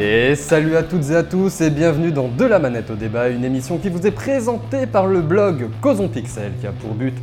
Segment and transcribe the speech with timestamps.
[0.00, 3.30] Et salut à toutes et à tous et bienvenue dans De la manette au débat,
[3.30, 7.14] une émission qui vous est présentée par le blog Causons Pixel qui a pour but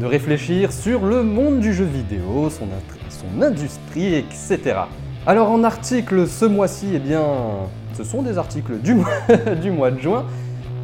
[0.00, 2.66] de réfléchir sur le monde du jeu vidéo, son,
[3.40, 4.58] industrie, etc.
[5.28, 7.22] Alors en article ce mois-ci, eh bien,
[7.96, 9.12] ce sont des articles du mois,
[9.62, 10.24] du mois de juin,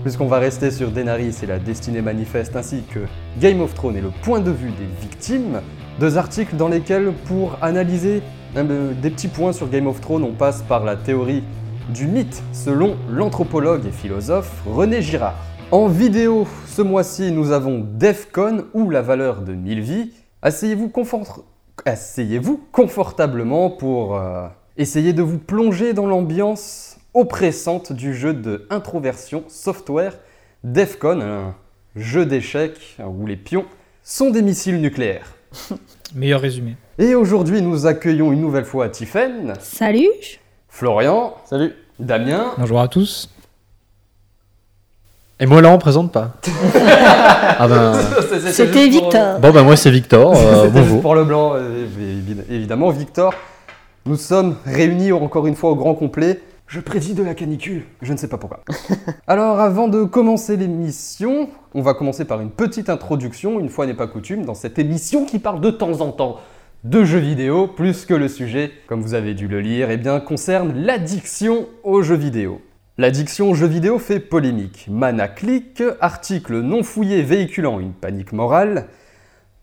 [0.04, 3.00] puisqu'on va rester sur Denaris et la destinée manifeste ainsi que
[3.40, 5.62] Game of Thrones et le point de vue des victimes.
[5.98, 8.22] Deux articles dans lesquels, pour analyser
[8.54, 11.44] des petits points sur Game of Thrones, on passe par la théorie
[11.94, 15.38] du mythe selon l'anthropologue et philosophe René Girard.
[15.70, 20.10] En vidéo, ce mois-ci, nous avons Defcon ou la valeur de 1000 vies.
[20.42, 20.90] Asseyez-vous
[21.84, 22.40] Asseyez
[22.72, 30.18] confortablement pour euh, essayer de vous plonger dans l'ambiance oppressante du jeu de introversion software
[30.64, 31.54] Defcon, un
[31.94, 33.66] jeu d'échecs où les pions
[34.02, 35.34] sont des missiles nucléaires.
[36.14, 36.76] Meilleur résumé.
[37.00, 39.54] Et aujourd'hui, nous accueillons une nouvelle fois Tiffen.
[39.58, 40.10] Salut.
[40.68, 41.32] Florian.
[41.46, 41.72] Salut.
[41.98, 42.52] Damien.
[42.58, 43.30] Bonjour à tous.
[45.40, 46.32] Et moi là, on présente pas.
[47.58, 47.94] ah ben...
[48.52, 49.40] C'était Victor.
[49.40, 50.34] Bon ben moi c'est Victor.
[50.36, 51.00] Euh, bonjour.
[51.00, 51.86] Pour le blanc, euh,
[52.50, 53.32] évidemment, Victor.
[54.04, 56.42] Nous sommes réunis encore une fois au grand complet.
[56.66, 57.84] Je prédis de la canicule.
[58.02, 58.60] Je ne sais pas pourquoi.
[59.26, 63.94] Alors, avant de commencer l'émission, on va commencer par une petite introduction, une fois n'est
[63.94, 66.36] pas coutume, dans cette émission qui parle de temps en temps
[66.84, 70.18] de jeux vidéo, plus que le sujet, comme vous avez dû le lire, eh bien,
[70.18, 72.62] concerne l'addiction aux jeux vidéo.
[72.96, 74.86] L'addiction aux jeux vidéo fait polémique.
[74.90, 78.88] Mana click, article non fouillé véhiculant une panique morale.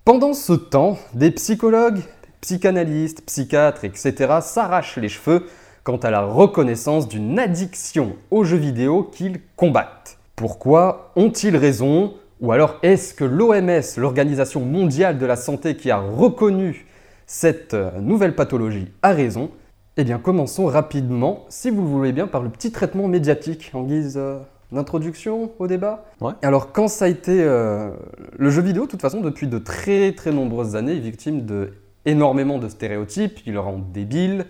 [0.05, 2.01] Pendant ce temps, des psychologues,
[2.41, 4.13] psychanalystes, psychiatres, etc.
[4.41, 5.47] s'arrachent les cheveux
[5.83, 10.17] quant à la reconnaissance d'une addiction aux jeux vidéo qu'ils combattent.
[10.35, 12.13] Pourquoi ont-ils raison?
[12.41, 16.86] Ou alors est-ce que l'OMS, l'Organisation mondiale de la santé qui a reconnu
[17.27, 19.51] cette euh, nouvelle pathologie, a raison
[19.97, 23.83] Eh bien commençons rapidement, si vous le voulez bien, par le petit traitement médiatique en
[23.83, 24.39] guise euh,
[24.71, 26.05] d'introduction au débat.
[26.41, 27.43] Alors quand ça a été...
[27.43, 27.91] Euh,
[28.37, 31.73] le jeu vidéo, de toute façon, depuis de très très nombreuses années, est victime de
[32.05, 34.45] énormément de stéréotypes, il le rend débile,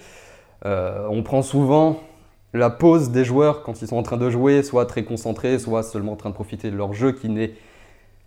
[0.66, 2.00] euh, on prend souvent
[2.54, 5.84] la pause des joueurs quand ils sont en train de jouer, soit très concentrés, soit
[5.84, 7.56] seulement en train de profiter de leur jeu qui, est,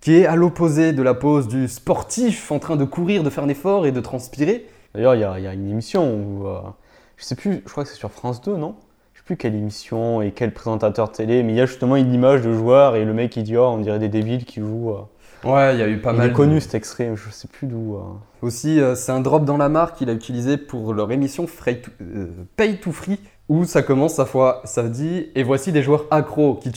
[0.00, 3.44] qui est à l'opposé de la pause du sportif en train de courir, de faire
[3.44, 4.66] un effort et de transpirer.
[4.94, 6.60] D'ailleurs, il y, a une émission où, euh,
[7.16, 8.74] je sais plus, je crois que c'est sur France 2, non?
[9.14, 12.12] Je sais plus quelle émission et quel présentateur télé, mais il y a justement une
[12.12, 14.90] image de joueur et le mec il dit oh, on dirait des débiles qui jouent.
[14.90, 15.02] Euh,
[15.44, 16.26] Ouais, il y a eu pas mal.
[16.26, 17.96] Il est connu cet extrait, je sais plus d'où.
[17.96, 18.00] Euh.
[18.42, 22.26] Aussi, euh, c'est un drop dans la marque qu'il a utilisé pour leur émission euh,
[22.56, 23.18] Pay to Free,
[23.50, 26.70] où ça commence sa fois, ça dit Et voici des joueurs accros qui,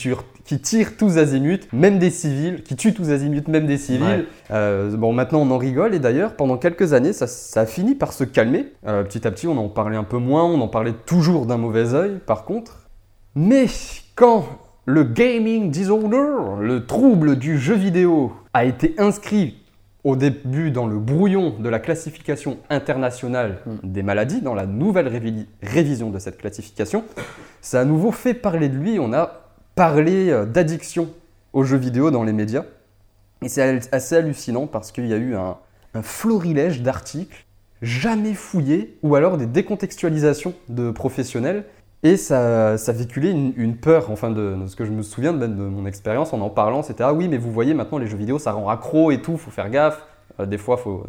[0.44, 4.26] qui tirent tous azimuts, même des civils, qui tuent tous azimuts, même des civils.
[4.50, 8.12] bon, maintenant on en rigole, et d'ailleurs, pendant quelques années, ça, ça, a fini par
[8.12, 8.72] se calmer.
[8.82, 11.94] petit à petit, on en parlait un peu moins, on en parlait toujours d'un mauvais
[11.94, 12.88] oeil, par contre.
[13.36, 13.66] Mais
[14.16, 14.44] quand
[14.84, 19.63] le gaming disorder, le trouble du jeu vidéo, a été inscrit
[20.04, 23.76] au début dans le brouillon de la classification internationale hmm.
[23.82, 25.08] des maladies, dans la nouvelle
[25.62, 27.04] révision de cette classification.
[27.62, 28.98] Ça a à nouveau fait parler de lui.
[28.98, 29.44] On a
[29.74, 31.08] parlé euh, d'addiction
[31.54, 32.64] aux jeux vidéo dans les médias.
[33.42, 35.56] Et c'est assez hallucinant parce qu'il y a eu un,
[35.94, 37.44] un florilège d'articles
[37.82, 41.64] jamais fouillés ou alors des décontextualisations de professionnels
[42.04, 45.52] et ça, ça véhiculait une, peur, enfin de, ce que je me souviens de, de
[45.52, 48.38] mon expérience en en parlant, c'était ah oui mais vous voyez maintenant les jeux vidéo
[48.38, 50.06] ça rend accro et tout, faut faire gaffe,
[50.38, 51.04] euh, des fois faut,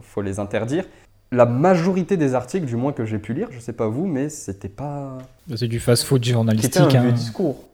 [0.00, 0.84] faut les interdire.
[1.30, 4.30] La majorité des articles, du moins que j'ai pu lire, je sais pas vous, mais
[4.30, 5.18] c'était pas.
[5.54, 6.72] C'est du fast-food journalistique.
[6.72, 7.12] C'était un vieux hein.
[7.12, 7.68] discours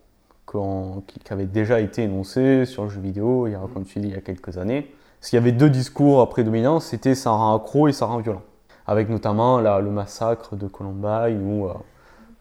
[1.07, 4.09] qui avait déjà été énoncé sur le jeu vidéo, il y a, comme tu dis,
[4.09, 4.93] il y a quelques années.
[5.19, 8.43] Parce qu'il y avait deux discours prédominants, c'était ça rend accro et ça rend violent.
[8.87, 11.73] Avec notamment le massacre de Columbine où euh,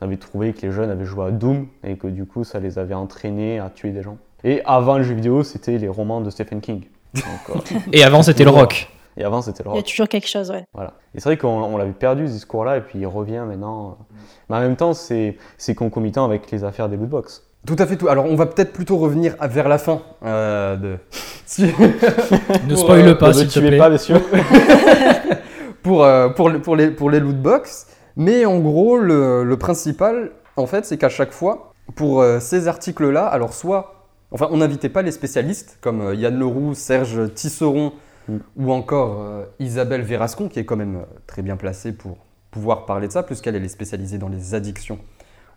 [0.03, 2.78] avait trouvé que les jeunes avaient joué à Doom et que du coup ça les
[2.78, 4.18] avait entraînés à tuer des gens.
[4.44, 6.84] Et avant le jeu vidéo, c'était les romans de Stephen King.
[7.18, 7.22] Euh,
[7.94, 8.90] et avant c'était le rock.
[9.16, 9.78] Et avant c'était le rock.
[9.78, 10.66] Il y a toujours quelque chose, ouais.
[10.74, 10.94] Voilà.
[11.16, 13.98] Et c'est vrai qu'on l'avait perdu ce discours-là et puis il revient maintenant.
[14.50, 15.38] Mais en même temps, c'est
[15.75, 17.44] concomitant avec les affaires des lootbox.
[17.66, 18.10] Tout à fait tout.
[18.10, 20.98] Alors on va peut-être plutôt revenir vers la fin euh, de.
[22.68, 23.77] ne spoil euh, pas, s'il te plaît.
[23.77, 24.19] pas, bien sûr.
[25.81, 26.06] pour,
[26.36, 27.88] pour, pour, les, pour les lootbox.
[28.15, 33.25] Mais en gros, le, principal, en fait, c'est qu'à chaque fois, pour euh, ces articles-là,
[33.25, 37.94] alors soit, enfin, on n'invitait pas les spécialistes comme euh, Yann Leroux, Serge Tisseron
[38.27, 38.38] mm.
[38.57, 42.18] ou encore euh, Isabelle Verascon, qui est quand même très bien placée pour
[42.51, 45.00] pouvoir parler de ça, puisqu'elle est spécialisée dans les addictions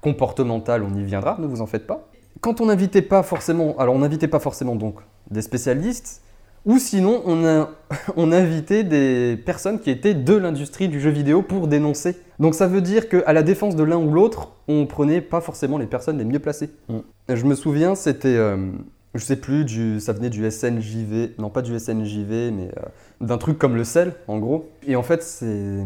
[0.00, 2.08] comportementales, on y viendra, ne vous en faites pas.
[2.40, 5.00] Quand on n'invitait pas forcément, alors on n'invitait pas forcément donc
[5.30, 6.22] des spécialistes,
[6.66, 7.70] Ou sinon, on a,
[8.16, 12.16] on invité des personnes qui étaient de l'industrie du jeu vidéo pour dénoncer.
[12.40, 15.78] Donc ça veut dire qu'à la défense de l'un ou l'autre, on prenait pas forcément
[15.78, 16.70] les personnes les mieux placées.
[16.88, 16.98] Mm.
[17.34, 18.56] Je me souviens, c'était, euh,
[19.14, 22.82] je sais plus, du, ça venait du SNJV, non pas du SNJV, mais euh,
[23.20, 24.68] d'un truc comme le sel, en gros.
[24.86, 25.84] Et en fait, ces,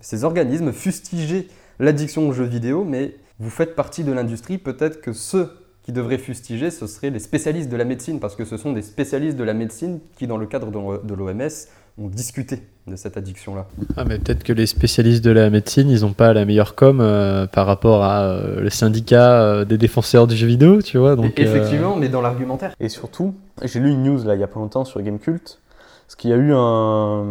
[0.00, 1.46] ces organismes fustigeaient
[1.78, 5.50] l'addiction aux jeux vidéo, mais vous faites partie de l'industrie, peut-être que ceux
[5.82, 8.82] qui devraient fustiger, ce seraient les spécialistes de la médecine, parce que ce sont des
[8.82, 11.50] spécialistes de la médecine qui, dans le cadre de l'OMS,
[11.98, 13.66] ont discuté de cette addiction-là.
[13.96, 17.00] Ah, mais peut-être que les spécialistes de la médecine, ils n'ont pas la meilleure com
[17.00, 21.16] euh, par rapport à euh, le syndicat euh, des défenseurs du jeu vidéo, tu vois.
[21.16, 22.74] Donc, Et effectivement, mais dans l'argumentaire.
[22.80, 25.60] Et surtout, j'ai lu une news là il y a pas longtemps sur Gamecult,
[26.06, 27.24] parce qu'il y a eu un,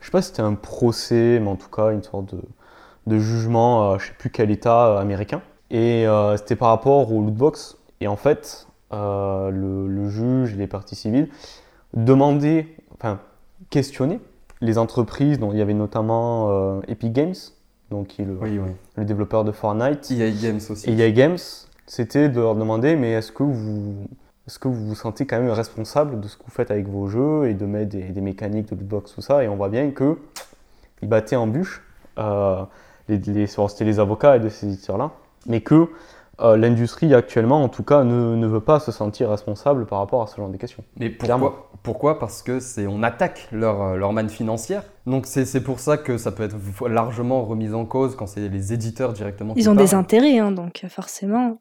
[0.00, 2.40] je sais pas si c'était un procès, mais en tout cas une sorte de,
[3.08, 5.42] de jugement, je sais plus quel État américain,
[5.72, 7.76] et c'était par rapport au lootbox.
[8.00, 11.28] Et en fait, le, le, juge et les parties civiles
[11.94, 13.18] demandaient, enfin
[13.70, 14.20] questionner
[14.60, 17.34] les entreprises, dont il y avait notamment euh, Epic Games,
[17.90, 18.70] donc qui est le, oui, oui.
[18.96, 20.10] le, développeur de Fortnite.
[20.10, 20.88] EA Games aussi.
[20.88, 21.38] Et EA Games,
[21.86, 24.06] c'était de leur demander, mais est-ce que vous
[24.46, 27.06] est-ce que vous vous sentez quand même responsable de ce que vous faites avec vos
[27.06, 29.44] jeux et de mettre des, des mécaniques de lootbox, tout ça?
[29.44, 30.18] Et on voit bien que
[31.00, 31.82] ils battaient en bûche,
[32.18, 32.62] euh,
[33.08, 35.10] les, les, c'était les avocats et de ces éditeurs-là,
[35.46, 35.88] mais que
[36.40, 40.22] euh, l'industrie actuellement, en tout cas, ne, ne, veut pas se sentir responsable par rapport
[40.22, 40.82] à ce genre de questions.
[40.96, 42.18] Mais pourquoi, pourquoi?
[42.18, 44.82] Parce que c'est on attaque leur, leur manne financière.
[45.06, 46.56] Donc c'est pour ça que ça peut être
[46.88, 49.52] largement remis en cause quand c'est les éditeurs directement.
[49.56, 49.86] Ils ont parlent.
[49.86, 51.58] des intérêts, hein, donc forcément.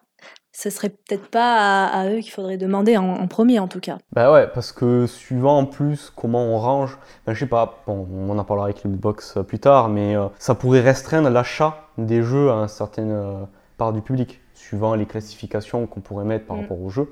[0.54, 3.80] Ce serait peut-être pas à, à eux qu'il faudrait demander en, en, premier en tout
[3.80, 3.98] cas.
[4.12, 8.06] Bah ouais, parce que suivant en plus comment on range, ben je sais pas, bon,
[8.12, 12.51] on en parlera avec Lootbox plus tard, mais euh, ça pourrait restreindre l'achat des jeux
[12.51, 13.45] à une certaine euh,
[13.81, 16.62] part du public suivant les classifications qu'on pourrait mettre par Mm.
[16.62, 17.06] rapport au jeu.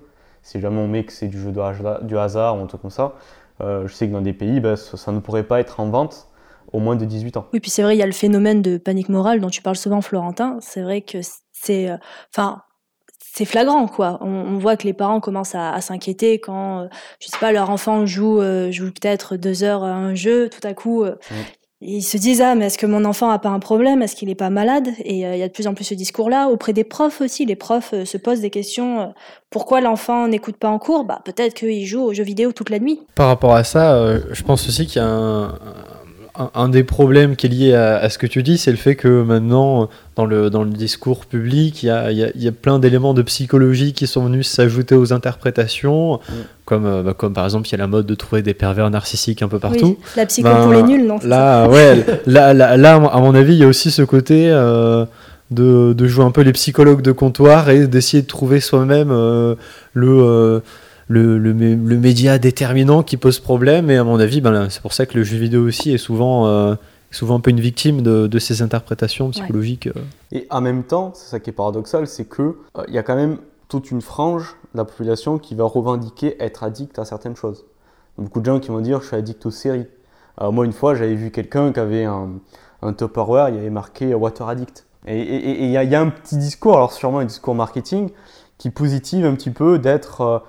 [0.43, 2.81] Si jamais on met que c'est du jeu de hasard, du hasard ou un truc
[2.81, 3.13] comme ça,
[3.61, 5.89] euh, je sais que dans des pays, bah, ça, ça, ne pourrait pas être en
[5.89, 6.27] vente
[6.71, 7.47] au moins de 18 ans.
[7.53, 9.77] Oui, puis c'est vrai, il y a le phénomène de panique morale dont tu parles
[9.77, 10.59] souvent, Florentin.
[10.61, 11.17] C'est vrai que
[11.51, 11.89] c'est.
[12.31, 12.61] Enfin.
[13.19, 14.17] c'est flagrant, quoi.
[14.21, 16.87] On, on, voit que les parents commencent à, à s'inquiéter quand, euh,
[17.19, 20.65] je sais pas, leur enfant joue, euh, joue peut-être deux heures à un jeu, tout
[20.67, 21.35] à coup, euh, Mm.
[21.81, 24.01] Ils se disent ah mais est-ce que mon enfant a pas un problème?
[24.01, 24.89] Est-ce qu'il n'est pas malade?
[25.03, 27.45] Et euh, il y a de plus en plus ce discours-là auprès des profs aussi.
[27.45, 28.99] Les profs euh, se posent des questions.
[29.01, 29.05] euh,
[29.49, 31.05] pourquoi l'enfant n'écoute pas en cours?
[31.05, 32.99] Bah peut-être qu'il joue aux jeux vidéo toute la nuit.
[33.15, 35.59] Par rapport à ça, je pense aussi qu'il y a un,
[36.39, 38.77] un, un, des problèmes qui est lié à, à ce que tu dis, c'est le
[38.77, 42.29] fait que maintenant, dans le, dans le discours public, il y a, il y a,
[42.35, 46.33] y a plein d'éléments de psychologie qui sont venus s'ajouter aux interprétations, Mm.
[46.65, 48.89] comme, euh, bah, comme par exemple, il y a la mode de trouver des pervers
[48.89, 49.97] narcissiques un peu partout.
[49.99, 53.53] Oui, la psycho pour les nuls, non Là, ouais, là, là, là, à mon avis,
[53.53, 55.05] il y a aussi ce côté euh,
[55.51, 59.55] de, de, jouer un peu les psychologues de comptoir et d'essayer de trouver soi-même euh,
[59.93, 60.59] le, euh,
[61.09, 63.89] le, le, le, média déterminant qui pose problème.
[63.89, 66.47] Et à mon avis, ben, c'est pour ça que le jeu vidéo aussi est souvent,
[66.47, 66.75] euh,
[67.11, 69.87] souvent un peu une victime de, de ces interprétations psychologiques.
[69.87, 69.93] euh.
[70.31, 70.39] Ouais.
[70.39, 72.57] Et en même temps, c'est ça qui est paradoxal, c'est que
[72.87, 76.63] il y a quand même toute une frange de la population qui va revendiquer être
[76.63, 77.65] addict à certaines choses.
[78.17, 79.87] Beaucoup de gens qui vont dire je suis addict aux séries.
[80.37, 82.29] Alors moi une fois j'avais vu quelqu'un qui avait un,
[82.81, 84.85] un Tupperware, il y avait marqué Water Addict.
[85.07, 88.09] Et il y, y, a un petit discours, alors sûrement un discours marketing,
[88.57, 90.39] qui positive un petit peu d'être euh,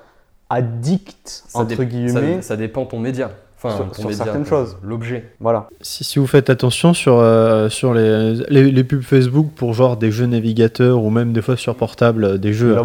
[0.51, 2.37] addict, ça entre guillemets.
[2.37, 3.31] Ça, ça, dépend ton média.
[3.63, 4.79] Enfin, sur, ton sur média, certaines choses.
[4.83, 5.25] L'objet.
[5.39, 5.69] Voilà.
[5.83, 9.99] Si, si, vous faites attention sur, euh, sur les, les, les, pubs Facebook pour genre
[9.99, 12.77] des jeux navigateurs ou même des fois sur portable des jeux,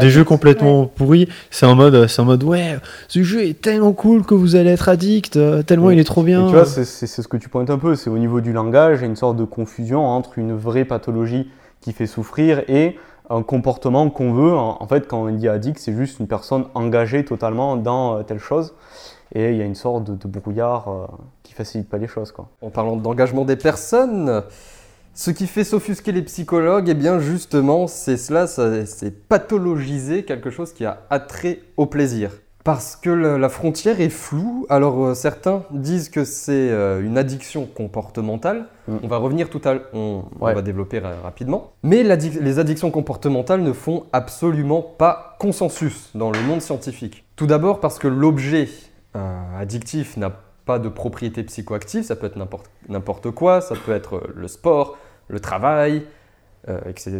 [0.00, 0.88] des jeux complètement ouais.
[0.94, 4.56] pourris, c'est en mode, c'est en mode ouais, ce jeu est tellement cool que vous
[4.56, 6.46] allez être addict, euh, tellement il est trop bien.
[6.46, 8.98] Et tu vois, c'est ce que tu pointes un peu, c'est au niveau du langage,
[8.98, 11.48] il y a une sorte de confusion entre une vraie pathologie
[11.80, 12.96] qui fait souffrir et
[13.34, 14.52] un comportement qu'on veut.
[14.52, 18.38] En, fait, quand on dit addict, c'est juste une personne engagée totalement dans euh, telle
[18.38, 18.74] chose.
[19.34, 21.06] Et il y a une sorte de, de brouillard euh,
[21.42, 22.32] qui facilite pas les choses.
[22.32, 22.48] Quoi.
[22.62, 24.42] En parlant d'engagement des personnes,
[25.12, 30.72] ce qui fait s'offusquer les psychologues, eh bien justement, c'est cela, c'est pathologiser quelque chose
[30.72, 32.30] qui a attrait au plaisir.
[32.64, 37.66] Parce que la frontière est floue, alors euh, certains disent que c'est euh, une addiction
[37.66, 38.68] comportementale.
[38.88, 38.96] Mm.
[39.02, 40.52] On va revenir tout à l'heure, on, ouais.
[40.52, 41.72] on, va développer rapidement.
[41.82, 47.26] Mais les addictions comportementales ne font absolument pas consensus dans le monde scientifique.
[47.36, 48.70] Tout d'abord parce que l'objet
[49.14, 50.32] euh, addictif n'a
[50.64, 52.38] pas de propriété psychoactive, ça peut être
[52.88, 54.96] n'importe quoi, ça peut être le sport,
[55.28, 56.06] le travail,
[56.66, 57.12] et que c'est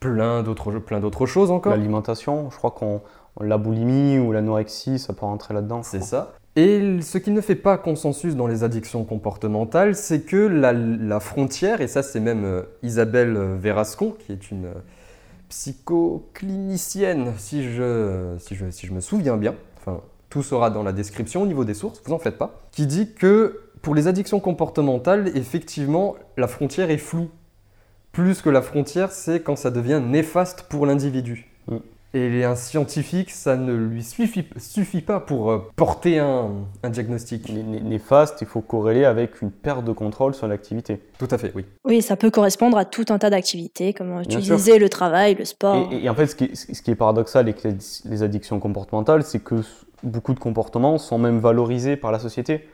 [0.00, 1.72] plein d'autres plein d'autres choses encore.
[1.72, 3.02] L'alimentation, je crois qu'on
[3.40, 5.82] la boulimie ou l'anorexie, ça peut rentrer là-dedans.
[5.82, 6.34] C'est ça.
[6.56, 11.20] Et ce qui ne fait pas consensus dans les addictions comportementales, c'est que la, la,
[11.20, 14.74] frontière, et ça c'est même euh, Isabelle Verascon, qui est une euh,
[15.48, 20.92] psychoclinicienne, si je, si je, si je me souviens bien, enfin tout sera dans la
[20.92, 24.40] description au niveau des sources, vous en faites pas, qui dit que pour les addictions
[24.40, 27.30] comportementales, effectivement, la frontière est floue.
[28.12, 31.47] Plus que la frontière, c'est quand ça devient néfaste pour l'individu.
[32.14, 32.16] Mm.
[32.16, 36.50] Et un scientifique, ça ne lui suffit, suffit pas pour euh, porter un,
[36.82, 37.48] un diagnostic.
[37.52, 41.02] Né- né- Néfaste, il faut corréler avec une perte de contrôle sur l'activité.
[41.18, 41.64] Tout à fait, oui.
[41.84, 44.56] Oui, ça peut correspondre à tout un tas d'activités, comme tu Bien sûr.
[44.56, 45.88] disais, le travail, le sport.
[45.92, 47.74] Et, et en fait, ce qui est, ce qui est paradoxal avec les,
[48.04, 49.56] les addictions comportementales, c'est que
[50.02, 52.68] beaucoup de comportements sont même valorisés par la société.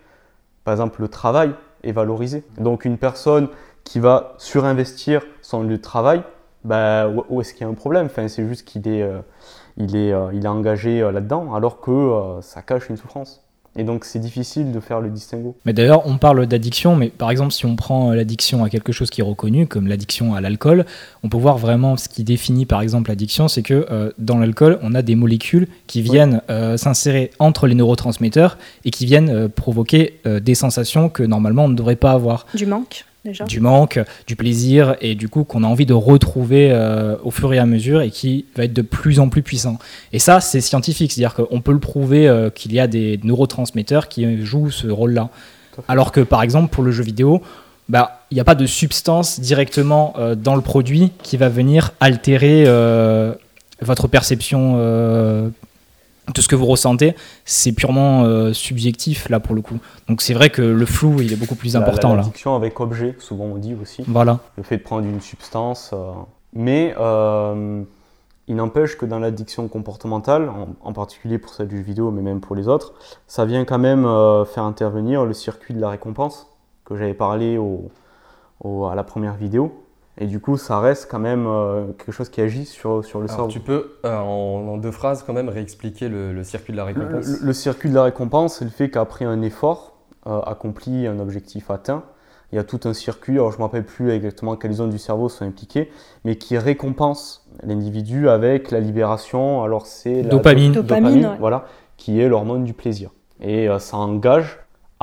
[0.65, 1.51] Par exemple, le travail
[1.83, 2.45] est valorisé.
[2.59, 3.49] Donc, une personne
[3.83, 6.23] qui va surinvestir son lieu de travail,
[6.65, 8.07] bah, où, est-ce qu'il y a un problème?
[8.07, 9.21] Enfin, C'est juste qu'il est, euh,
[9.77, 13.45] il est, euh, il est engagé euh, là-dedans, alors que euh, ça cache une souffrance.
[13.77, 15.57] Et donc, c'est difficile de faire le distinguo.
[15.65, 19.11] Mais d'ailleurs, on parle d'addiction, mais par exemple, si on prend l'addiction à quelque chose
[19.11, 20.87] qui est reconnu, comme l'addiction à l'alcool,
[21.25, 24.79] on peut voir vraiment ce qui définit par exemple l'addiction, c'est que euh, dans l'alcool,
[24.83, 29.49] on a des molécules qui viennent euh, s'insérer entre les neurotransmetteurs et qui viennent euh,
[29.49, 32.47] provoquer euh, des sensations que normalement on ne devrait pas avoir.
[32.55, 33.45] Du manque, déjà.
[33.45, 37.53] Du manque, du plaisir, et du coup qu'on a envie de retrouver euh, au fur
[37.53, 39.79] et à mesure et qui va être de plus en plus puissant.
[40.13, 44.09] Et ça, c'est scientifique, c'est-à-dire qu'on peut le prouver euh, qu'il y a des neurotransmetteurs
[44.09, 45.31] qui jouent ce rôle-là.
[45.89, 47.43] Alors que par exemple pour le jeu vidéo,
[47.89, 51.93] bah, il n'y a pas de substance directement euh, dans le produit qui va venir
[52.01, 53.35] altérer euh,
[53.81, 54.77] votre perception
[56.33, 57.15] de ce que vous ressentez.
[57.45, 59.79] C'est purement euh, subjectif là pour le coup.
[60.09, 62.23] Donc c'est vrai que le flou il est beaucoup plus La- la- important là.
[62.23, 64.03] L'addiction avec objet, souvent on dit aussi.
[64.07, 64.39] Voilà.
[64.57, 65.91] le fait de prendre une substance.
[65.93, 66.13] euh,
[66.55, 67.83] Mais euh,
[68.47, 72.23] il n'empêche que dans l'addiction comportementale, en, en particulier pour celle du jeu vidéo, mais
[72.23, 72.93] même pour les autres,
[73.27, 74.07] ça vient quand même
[74.47, 76.47] faire intervenir le circuit de la récompense
[76.85, 77.91] que j'avais parlé au,
[78.63, 79.84] au- à la première vidéo.
[80.19, 83.25] Et du coup, ça reste quand même euh, quelque chose qui agit sur, sur le
[83.27, 83.51] Alors, cerveau.
[83.51, 86.85] tu peux, euh, en, en deux phrases, quand même réexpliquer le, le circuit de la
[86.85, 91.07] récompense le- le circuit de la récompense, c'est le fait qu'après un effort euh, accompli,
[91.09, 92.05] un objectif atteint,
[92.53, 94.91] il y a tout un circuit, alors je ne me rappelle plus exactement quelles zones
[94.91, 95.91] du cerveau sont impliquées,
[96.25, 99.65] mais qui récompense l'individu avec la libération.
[99.65, 100.73] Alors c'est la Dopamine.
[100.73, 101.37] do- Dopamine, ouais.
[101.41, 101.65] voilà,
[101.97, 103.11] qui est l'hormone du plaisir.
[103.41, 104.61] Et euh, ça engage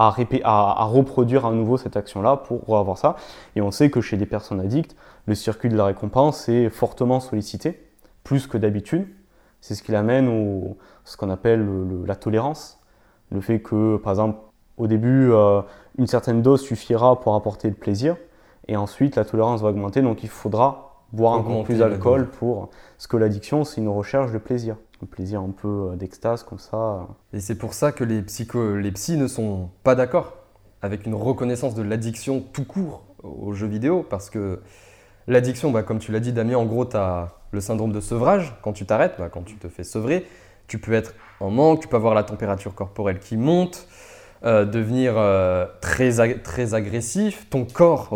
[0.08, 3.15] à, répé- à, à reproduire à nouveau cette action-là pour avoir ça.
[3.55, 4.96] Et on sait que chez des personnes addictes,
[5.27, 7.70] le circuit de la récompense est fortement sollicité,
[8.24, 9.08] plus que d'habitude.
[9.62, 12.79] C'est ce qui l'amène au ce qu'on appelle le- le- la tolérance.
[13.31, 14.39] Le fait que, par exemple,
[14.77, 15.62] au début, euh,
[15.98, 18.15] une certaine dose suffira pour apporter le plaisir,
[18.67, 22.70] et ensuite la tolérance va augmenter, donc il faudra boire encore plus d'alcool pour...
[22.98, 24.77] Parce que l'addiction, c'est une recherche de plaisir.
[25.01, 27.08] Un plaisir un peu euh, d'extase, comme ça.
[27.34, 30.38] Et c'est pour ça que les, psycho, les psys ne sont pas d'accord
[30.81, 34.62] avec une reconnaissance de l'addiction tout court aux jeux vidéo, parce que
[35.27, 38.55] l'addiction, bah, comme tu l'as dit Damien, en gros, tu as le syndrome de sevrage,
[38.62, 40.25] quand tu t'arrêtes, bah, quand tu te fais sevrer,
[40.67, 43.88] tu peux être en manque, tu peux avoir la température corporelle qui monte,
[44.43, 48.10] euh, devenir euh, très, très agressif, ton corps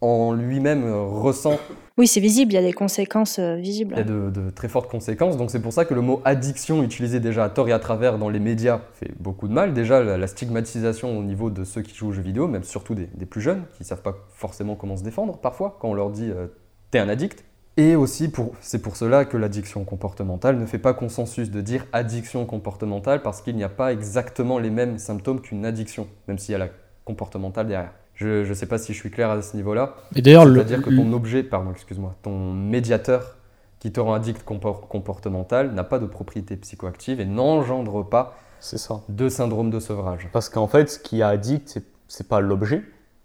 [0.00, 1.58] en lui-même ressent
[1.98, 3.94] Oui, c'est visible, il y a des conséquences euh, visibles.
[3.96, 5.36] il y a de, de très fortes conséquences.
[5.36, 8.18] Donc c'est pour ça que le mot addiction, utilisé déjà à tort et à travers
[8.18, 9.74] dans les médias, fait beaucoup de mal.
[9.74, 12.94] Déjà, la, la stigmatisation au niveau de ceux qui jouent aux jeux vidéo, même surtout
[12.94, 15.94] des, des plus jeunes, qui ne savent pas forcément comment se défendre parfois, quand on
[15.94, 16.46] leur dit euh,
[16.90, 17.44] t'es un addict.
[17.78, 21.86] Et aussi, pour, c'est pour cela que l'addiction comportementale ne fait pas consensus de dire
[21.92, 26.52] addiction comportementale, parce qu'il n'y a pas exactement les mêmes symptômes qu'une addiction, même s'il
[26.52, 26.68] y a la
[27.04, 27.92] comportementale derrière.
[28.22, 29.94] Je ne sais pas si je suis clair à ce niveau-là.
[30.14, 33.36] Et d'ailleurs, le- C'est-à-dire que ton objet, pardon, excuse-moi, ton médiateur
[33.78, 39.00] qui te rend addict compor- comportemental n'a pas de propriété psychoactive et n'engendre pas ça.
[39.08, 40.28] de syndrome de sevrage.
[40.32, 41.68] Parce qu'en fait, ce qui est addict,
[42.08, 42.82] c'est- pas l'objet,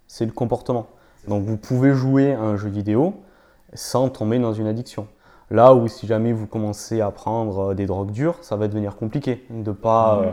[0.07, 0.87] c'est le comportement.
[1.27, 3.15] Donc vous pouvez jouer à un jeu vidéo
[3.73, 5.07] sans tomber dans une addiction.
[5.51, 8.95] Là où si jamais vous commencez à prendre euh, des drogues dures, ça va devenir
[8.95, 10.31] compliqué de pas, euh,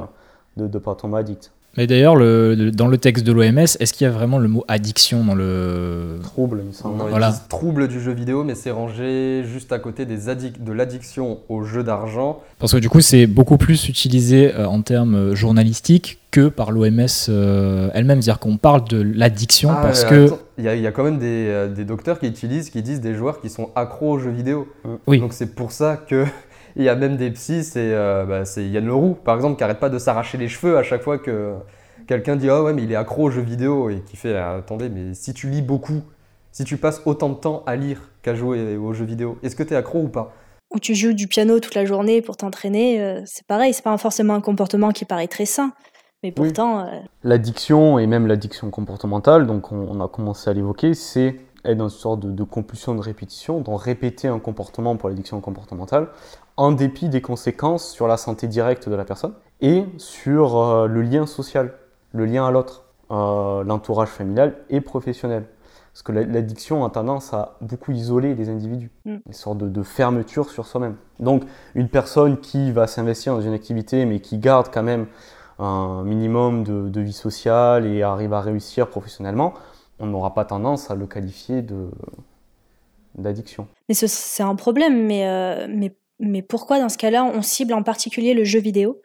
[0.56, 1.52] de, de pas tomber addict.
[1.76, 4.48] Mais d'ailleurs, le- le- dans le texte de l'OMS, est-ce qu'il y a vraiment le
[4.48, 6.18] mot addiction dans le.
[6.22, 6.96] Trouble, il me semble.
[6.98, 7.30] Non, ils Voilà.
[7.30, 11.64] disent trouble du jeu vidéo, mais c'est rangé juste à côté des de l'addiction au
[11.64, 12.40] jeu d'argent.
[12.58, 17.06] Parce que du coup, c'est beaucoup plus utilisé euh, en termes journalistiques que par l'OMS
[17.28, 18.22] euh, elle-même.
[18.22, 20.34] C'est-à-dire qu'on parle de l'addiction Ah, parce euh, que.
[20.58, 23.00] Il y, a- il y a quand même des, des docteurs qui utilisent, qui disent
[23.00, 24.68] des joueurs qui sont accros aux jeux vidéo.
[25.08, 25.18] Oui.
[25.18, 26.24] Donc c'est pour ça que
[26.76, 29.78] il y a même des psys, c'est euh, bah, Yann Leroux, par exemple, qui arrête
[29.78, 31.54] pas de s'arracher les cheveux à chaque fois que
[32.06, 34.56] quelqu'un dit ah ouais mais il est accro aux jeux vidéo et qui fait ah,
[34.56, 36.02] attendez mais si tu lis beaucoup,
[36.52, 39.62] si tu passes autant de temps à lire qu'à jouer aux jeux vidéo, est-ce que
[39.62, 40.32] tu es accro ou pas?
[40.74, 43.96] Ou tu joues du piano toute la journée pour t'entraîner, euh, c'est pareil, c'est pas
[43.96, 45.72] forcément un comportement qui paraît très sain.
[46.22, 50.94] Mais pourtant, euh, L'addiction et même l'addiction comportementale, donc on, on a commencé à l'évoquer,
[50.94, 55.08] c'est être dans une sorte de, de compulsion de répétition, donc répéter un comportement pour
[55.08, 56.08] l'addiction comportementale,
[56.56, 59.34] en dépit des conséquences sur la santé directe de la personne.
[59.60, 61.72] et sur euh, le lien social,
[62.12, 65.46] le lien à l'autre, euh, l'entourage familial et professionnel.
[65.92, 69.16] Parce que la- l'addiction a tendance à beaucoup isoler les individus, Mm.
[69.26, 70.96] une sorte de, de fermeture sur soi-même.
[71.20, 71.44] Donc
[71.76, 75.06] une personne qui va s'investir dans une activité mais qui garde quand même
[75.60, 79.54] un minimum de, de vie sociale et arrive à réussir professionnellement,
[80.00, 81.88] on n'aura pas tendance à le qualifier de
[83.16, 83.68] d'addiction.
[83.88, 87.74] Mais ce- c'est un problème, mais, euh, mais, mais pourquoi dans ce cas-là on cible
[87.74, 89.00] en particulier le jeu vidéo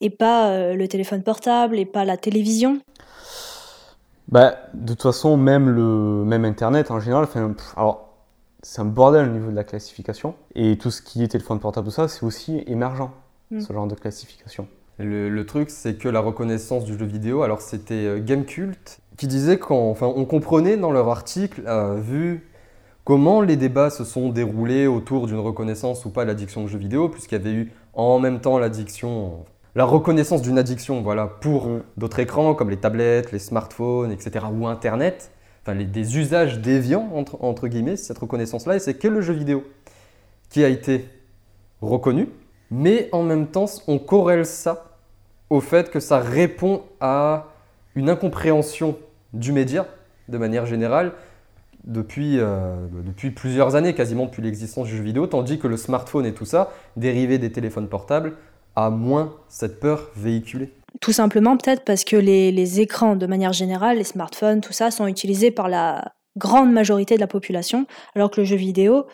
[0.00, 2.80] et pas euh, le téléphone portable et pas la télévision?
[4.28, 8.08] Bah, de toute façon, même, le, même Internet en général, enfin, pff, alors,
[8.62, 10.34] c'est un bordel au niveau de la classification.
[10.54, 13.10] Et tout ce qui est téléphone portable, tout ça, c'est aussi émergent,
[13.50, 13.60] Mm.
[13.60, 14.68] ce genre de classification.
[14.98, 19.26] Le, le truc, c'est que la reconnaissance du jeu vidéo, alors c'était euh, Gamecult qui
[19.26, 22.48] disait qu'on enfin, on comprenait dans leur article, euh, vu
[23.04, 27.08] comment les débats se sont déroulés autour d'une reconnaissance ou pas l'addiction au jeu vidéo,
[27.08, 29.44] puisqu'il y avait eu en même temps l'addiction,
[29.74, 31.82] la reconnaissance d'une addiction, voilà, pour Mm.
[31.96, 35.30] d'autres écrans comme les tablettes, les smartphones, etc., ou Internet,
[35.62, 39.34] enfin les, des usages déviants entre, entre guillemets, cette reconnaissance-là, et c'est que le jeu
[39.34, 39.64] vidéo
[40.48, 41.08] qui a été
[41.80, 42.28] reconnu,
[42.70, 44.96] mais en même temps, on corrèle ça
[45.50, 47.48] au fait que ça répond à
[47.94, 48.96] une incompréhension
[49.32, 49.86] du média,
[50.28, 51.12] de manière générale,
[51.86, 52.74] depuis, euh,
[53.04, 56.44] depuis plusieurs années, quasiment depuis l'existence du jeu vidéo, tandis que le smartphone et tout
[56.44, 58.34] ça, dérivé des téléphones portables,
[58.76, 60.72] a moins cette peur véhiculée.
[61.00, 64.90] Tout simplement peut-être parce que les, les écrans, de manière générale, les smartphones, tout ça,
[64.90, 69.06] sont utilisés par la grande majorité de la population, alors que le jeu vidéo,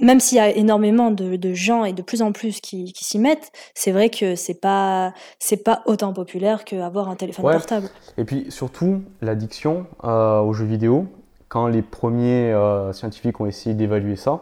[0.00, 3.04] même s'il y a énormément de, de gens et de plus en plus qui, qui
[3.04, 7.52] s'y mettent, c'est vrai que c'est pas c'est pas autant populaire qu'avoir un téléphone Ouais.
[7.52, 7.88] portable.
[8.18, 11.06] Et puis surtout, l'addiction euh, aux jeux vidéo,
[11.54, 14.40] quand les premiers euh, scientifiques ont essayé d'évaluer ça,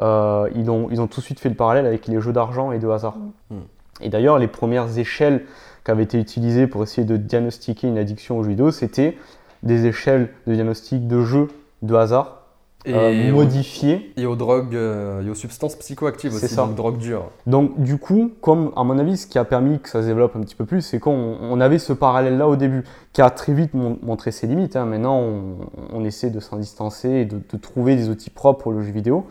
[0.00, 2.72] euh, ils, ont, ils ont tout de suite fait le parallèle avec les jeux d'argent
[2.72, 3.16] et de hasard.
[3.50, 3.58] Mm.
[4.00, 5.44] Et d'ailleurs, les premières échelles
[5.84, 9.16] qui avaient été utilisées pour essayer de diagnostiquer une addiction aux jeux vidéo, c'était
[9.62, 11.46] des échelles de diagnostic de jeux
[11.82, 12.41] de hasard
[12.84, 16.62] Et, euh, aux, modifiées et aux drogues, euh, et aux substances psychoactives C'est aussi, ça.
[16.66, 17.30] donc drogues dures.
[17.46, 20.34] Donc du coup, comme à mon avis, ce qui a permis que ça se développe
[20.36, 23.52] un petit peu plus, c'est qu'on on avait ce parallèle-là au début, qui a très
[23.52, 24.74] vite mon- montré ses limites.
[24.74, 24.84] hein.
[24.86, 25.58] Maintenant, on,
[25.92, 28.90] on essaie de s'en distancer et de, de trouver des outils propres pour le jeu
[28.90, 29.26] vidéo.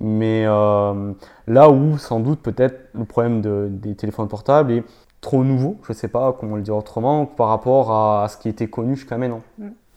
[0.00, 1.12] Mais euh,
[1.46, 4.84] là où, sans doute, peut-être le problème de- des téléphones portables est
[5.20, 8.36] trop nouveau, je ne sais pas comment le dire autrement, par rapport à, à ce
[8.36, 9.42] qui était connu jusqu'à maintenant.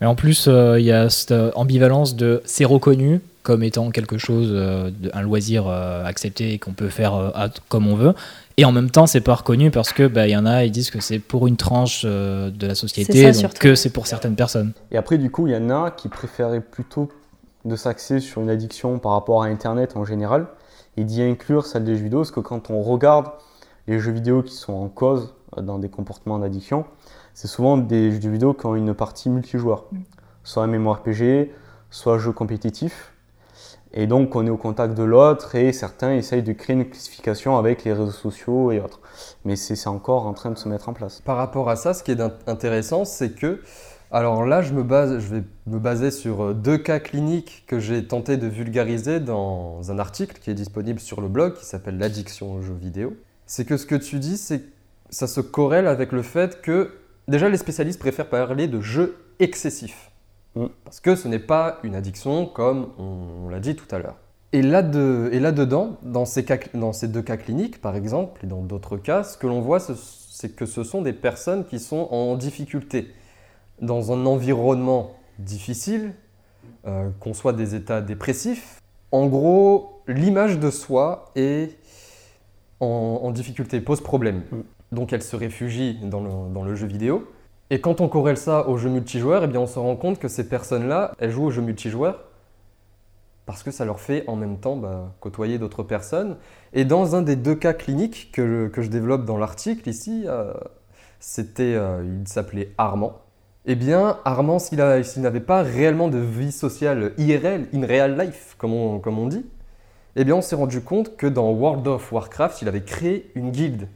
[0.02, 3.92] Et en plus, euh, il y a cette euh, ambivalence de c'est reconnu comme étant
[3.92, 7.88] quelque chose, euh, de- un loisir euh, accepté et qu'on peut faire euh, à- comme
[7.88, 8.14] on veut.
[8.58, 10.72] Et en même temps, c'est pas reconnu parce que bah, il y en a, ils
[10.72, 13.60] disent que c'est pour une tranche euh, de la société, ça, donc surtout.
[13.60, 14.72] que c'est pour certaines personnes.
[14.92, 17.10] Et après, du coup, il y en a qui préféraient plutôt
[17.66, 20.48] de s'axer sur une addiction par rapport à Internet en général
[20.98, 23.28] et d'y inclure celle des jeux vidéo, parce que quand on regarde
[23.88, 26.86] les jeux vidéo qui sont en cause dans des comportements d'addiction,
[27.36, 29.90] c'est souvent des jeux vidéo qui ont une partie multijoueur,
[30.46, 31.52] soit un MMORPG,
[31.92, 33.12] soit jeu compétitif.
[33.94, 37.58] Et donc, on est au contact de l'autre et certains essayent de créer une classification
[37.58, 39.02] avec les réseaux sociaux et autres.
[39.44, 41.20] Mais c'est encore en train de se mettre en place.
[41.22, 43.62] Par rapport à ça, ce qui est intéressant, c'est que,
[44.12, 47.80] alors là, je, me base, je vais me baser sur euh, deux cas cliniques que
[47.80, 51.98] j'ai tenté de vulgariser dans un article qui est disponible sur le blog qui s'appelle
[51.98, 53.14] L'addiction aux jeux vidéo.
[53.46, 54.66] C'est que ce que tu dis, c'est que
[55.10, 56.92] ça se corrèle avec le fait que,
[57.28, 60.12] déjà, les spécialistes préfèrent parler de jeux excessifs.
[60.56, 60.66] Mm.
[60.84, 64.16] Parce que ce n'est pas une addiction comme on, on l'a dit tout à l'heure.
[64.54, 68.46] Et là de- et là-dedans, dans, ces cas- dans ces deux cas cliniques, par exemple,
[68.46, 71.66] et dans d'autres cas, ce que l'on voit, ce- c'est que ce sont des personnes
[71.66, 73.14] qui sont en difficulté,
[73.82, 76.14] dans un environnement difficile,
[76.88, 78.82] euh, qu'on soit des états dépressifs.
[79.12, 81.78] En gros, l'image de soi est
[82.80, 84.44] en, en difficulté, pose problème.
[84.96, 87.30] Donc elle se réfugie dans le, jeu vidéo.
[87.70, 90.28] Et quand on corrèle ça au jeu multijoueur, eh bien on se rend compte que
[90.28, 92.24] ces personnes-là, elles jouent au jeu multijoueur
[93.46, 96.38] parce que ça leur fait en même temps bah, côtoyer d'autres personnes.
[96.74, 100.54] Et dans un des deux cas cliniques que, que je développe dans l'article ici, euh,
[101.60, 103.22] euh, il s'appelait Armand.
[103.66, 108.74] Eh bien, Armand, s'il n'avait pas réellement de vie sociale IRL, in real life, comme
[108.74, 109.46] on, comme on dit,
[110.16, 113.52] eh bien, on s'est rendu compte que dans World of Warcraft, il avait créé une
[113.52, 113.88] guilde.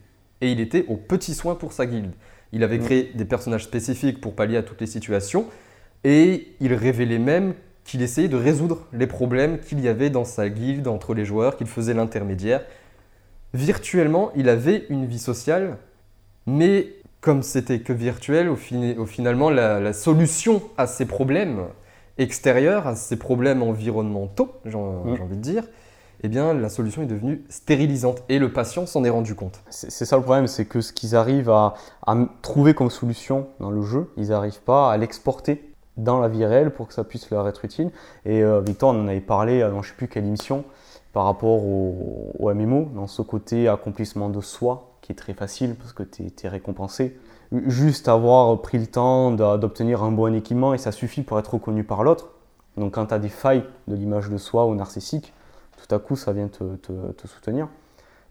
[0.42, 2.12] Et il était aux petits soins pour sa guilde.
[2.54, 2.84] Il avait Mm.
[2.84, 5.46] créé des personnages spécifiques pour pallier à toutes les situations.
[6.04, 10.50] Et il révélait même qu'il essayait de résoudre les problèmes qu'il y avait dans sa
[10.50, 12.62] guilde entre les joueurs, qu'il faisait l'intermédiaire.
[13.54, 15.78] Virtuellement, il avait une vie sociale,
[16.46, 16.88] mais
[17.20, 21.64] comme c'était que virtuel, au, finalement, la, la solution à ces problèmes
[22.18, 25.16] extérieurs, à ces problèmes environnementaux, j'ai Mm.
[25.16, 25.64] j'ai envie de dire,
[26.22, 29.62] eh bien la solution est devenue stérilisante et le patient s'en est rendu compte.
[29.70, 31.76] C'est ça le problème, c'est que ce qu'ils arrivent à,
[32.42, 36.72] trouver comme solution dans le jeu, ils n'arrivent pas à l'exporter dans la vie réelle
[36.72, 37.92] pour que ça puisse leur être utile.
[38.26, 40.64] Et euh, Victor, on en avait parlé euh, dans je ne sais plus quelle émission
[41.12, 45.76] par rapport au, au MMO, dans ce côté accomplissement de soi qui est très facile
[45.76, 47.18] parce que tu es, récompensé.
[47.52, 51.84] Juste avoir pris le temps d'obtenir un bon équipement et ça suffit pour être reconnu
[51.84, 52.30] par l'autre.
[52.78, 55.34] Donc quand tu as des failles de l'image de soi ou narcissique,
[55.88, 57.68] tout à coup ça vient te, te- te soutenir.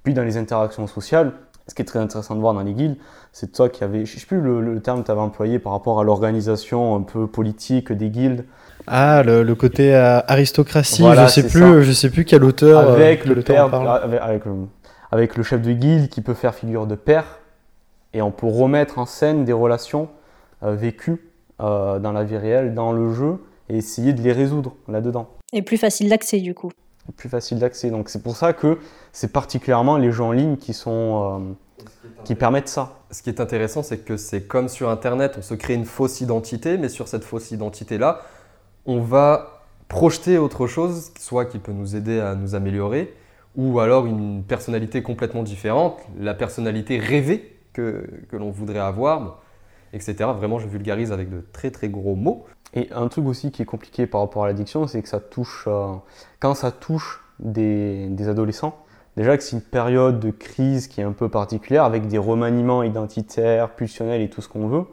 [0.02, 1.32] Puis dans les interactions sociales,
[1.66, 2.96] ce qui est très intéressant de voir dans les guildes,
[3.32, 5.58] c'est toi qui avais, je ne sais plus le, le terme que tu avais employé
[5.58, 8.44] par rapport à l'organisation un peu politique des guildes,
[8.86, 11.82] Ah, le, le côté euh, aristocratie, Voilà, je sais c'est plus, ça.
[11.82, 12.88] je sais plus quel auteur.
[12.88, 14.52] euh, avec, quel le père, avec, avec le,
[15.10, 17.38] avec le chef de guilde qui peut faire figure de père,
[18.14, 20.08] et on peut remettre en scène des relations
[20.62, 21.20] euh, vécues
[21.60, 25.28] euh, dans la vie réelle, dans le jeu, et essayer de les résoudre là-dedans.
[25.52, 26.70] Et plus facile d'accès du coup.
[27.16, 27.90] Plus facile d'accès.
[27.90, 28.78] Donc c'est pour ça que
[29.12, 31.54] c'est particulièrement les jeux en ligne qui sont euh,
[32.24, 32.98] qui permettent ça.
[33.10, 36.20] Ce qui est intéressant, c'est que c'est comme sur Internet, on se crée une fausse
[36.20, 38.20] identité, mais sur cette fausse identité-là,
[38.86, 43.14] on va projeter autre chose, soit qui peut nous aider à nous améliorer,
[43.56, 49.40] ou alors une personnalité complètement différente, la personnalité rêvée que, que l'on voudrait avoir,
[49.92, 50.16] etc.
[50.36, 52.44] Vraiment, je vulgarise avec de très très gros mots.
[52.74, 55.64] Et un truc aussi qui est compliqué par rapport à l'addiction, c'est que ça touche,
[55.66, 55.92] euh,
[56.40, 58.76] quand ça touche des, des adolescents,
[59.16, 62.82] déjà que c'est une période de crise qui est un peu particulière, avec des remaniements
[62.82, 64.84] identitaires, pulsionnels et tout ce qu'on veut,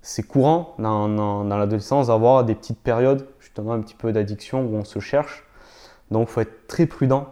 [0.00, 4.62] c'est courant dans, dans- dans l'adolescence d'avoir des petites périodes, justement un petit peu d'addiction
[4.64, 5.44] où on se cherche.
[6.10, 7.28] Donc il faut être très prudent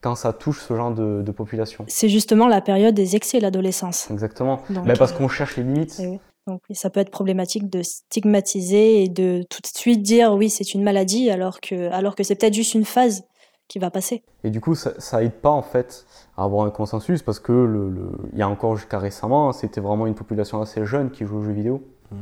[0.00, 1.84] quand ça touche ce genre de, de population.
[1.86, 4.10] C'est justement la période des excès, l'adolescence.
[4.10, 4.60] Exactement.
[4.70, 5.96] Donc, Ben, parce euh, qu'on cherche les limites.
[6.00, 6.20] eh oui.
[6.46, 10.74] Donc ça peut être problématique de stigmatiser et de tout de suite dire oui, c'est
[10.74, 13.24] une maladie alors que, alors que c'est peut-être juste une phase
[13.68, 14.22] qui va passer.
[14.44, 16.04] Et du coup, ça, ça aide pas en fait
[16.36, 19.80] à avoir un consensus parce que le, le- il y a encore jusqu'à récemment, c'était
[19.80, 21.82] vraiment une population assez jeune qui joue aux jeux vidéo.
[22.10, 22.18] Mhm.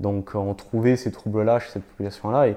[0.00, 2.56] Donc euh, on trouvait ces troubles-là chez cette population-là et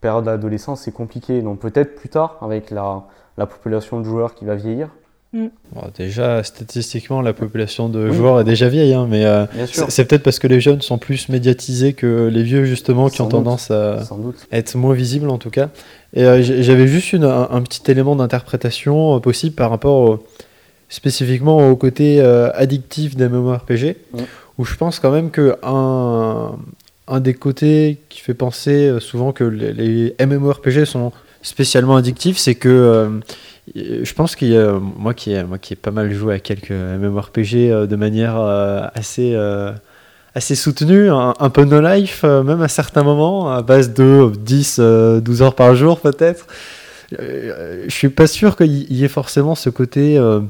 [0.00, 1.42] période d'adolescence, c'est compliqué.
[1.42, 3.04] Donc peut-être plus tard, avec la,
[3.36, 4.88] la population de joueurs qui va vieillir.
[5.34, 8.16] Bon, déjà, statistiquement, la population de Oui.
[8.16, 9.46] joueurs est déjà vieille, hein, mais euh,
[9.88, 13.24] c'est peut-être parce que les jeunes sont plus médiatisés que les vieux, justement, qui Sans
[13.24, 13.38] ont doute.
[13.38, 13.98] tendance à
[14.52, 15.70] être moins visibles, en tout cas.
[16.14, 20.24] Et euh, j'avais juste une- un, un petit élément d'interprétation euh, possible par rapport au-
[20.88, 24.18] spécifiquement au côté euh, addictif des MMORPG, Mm.
[24.58, 26.52] où je pense quand même que un,
[27.08, 31.10] un des côtés qui fait penser souvent que les, les MMORPG sont
[31.42, 33.08] spécialement addictifs, c'est que euh,
[33.74, 36.70] je pense qu'il y a moi qui moi qui ai pas mal joué à quelques
[36.70, 39.72] MMORPG euh, de manière euh, assez euh,
[40.34, 44.76] assez soutenue, un, peu no life euh, même à certains moments à base de 10
[44.80, 46.46] euh, 12 heures par jour peut-être.
[47.20, 50.40] Euh, je suis pas sûr qu'il y ait forcément ce côté euh,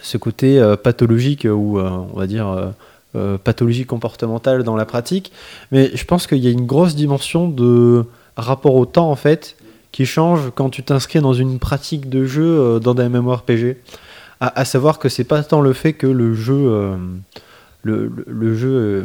[0.00, 2.68] ce côté euh, pathologique ou euh, on va dire euh,
[3.16, 5.32] euh, pathologie comportementale dans la pratique,
[5.72, 8.04] mais je pense qu'il y a une grosse dimension de
[8.36, 9.56] rapport au temps en fait
[9.92, 13.76] qui change quand tu t'inscris dans une pratique de jeu euh, dans des MMORPG.
[14.40, 16.96] À, à savoir que c'est pas tant le fait que le jeu, euh,
[17.82, 19.04] le, le- le jeu euh,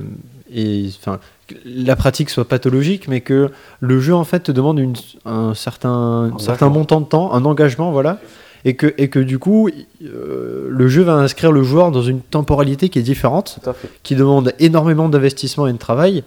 [0.54, 4.80] est, enfin, que la pratique soit pathologique, mais que le jeu en fait te demande
[4.80, 4.96] une-
[5.26, 8.20] un certain, un certain montant de temps, un engagement, voilà,
[8.64, 9.70] et que, et que du coup,
[10.04, 13.60] euh, le jeu va inscrire le joueur dans une temporalité qui est différente
[14.04, 16.24] qui demande énormément d'investissement et de travail.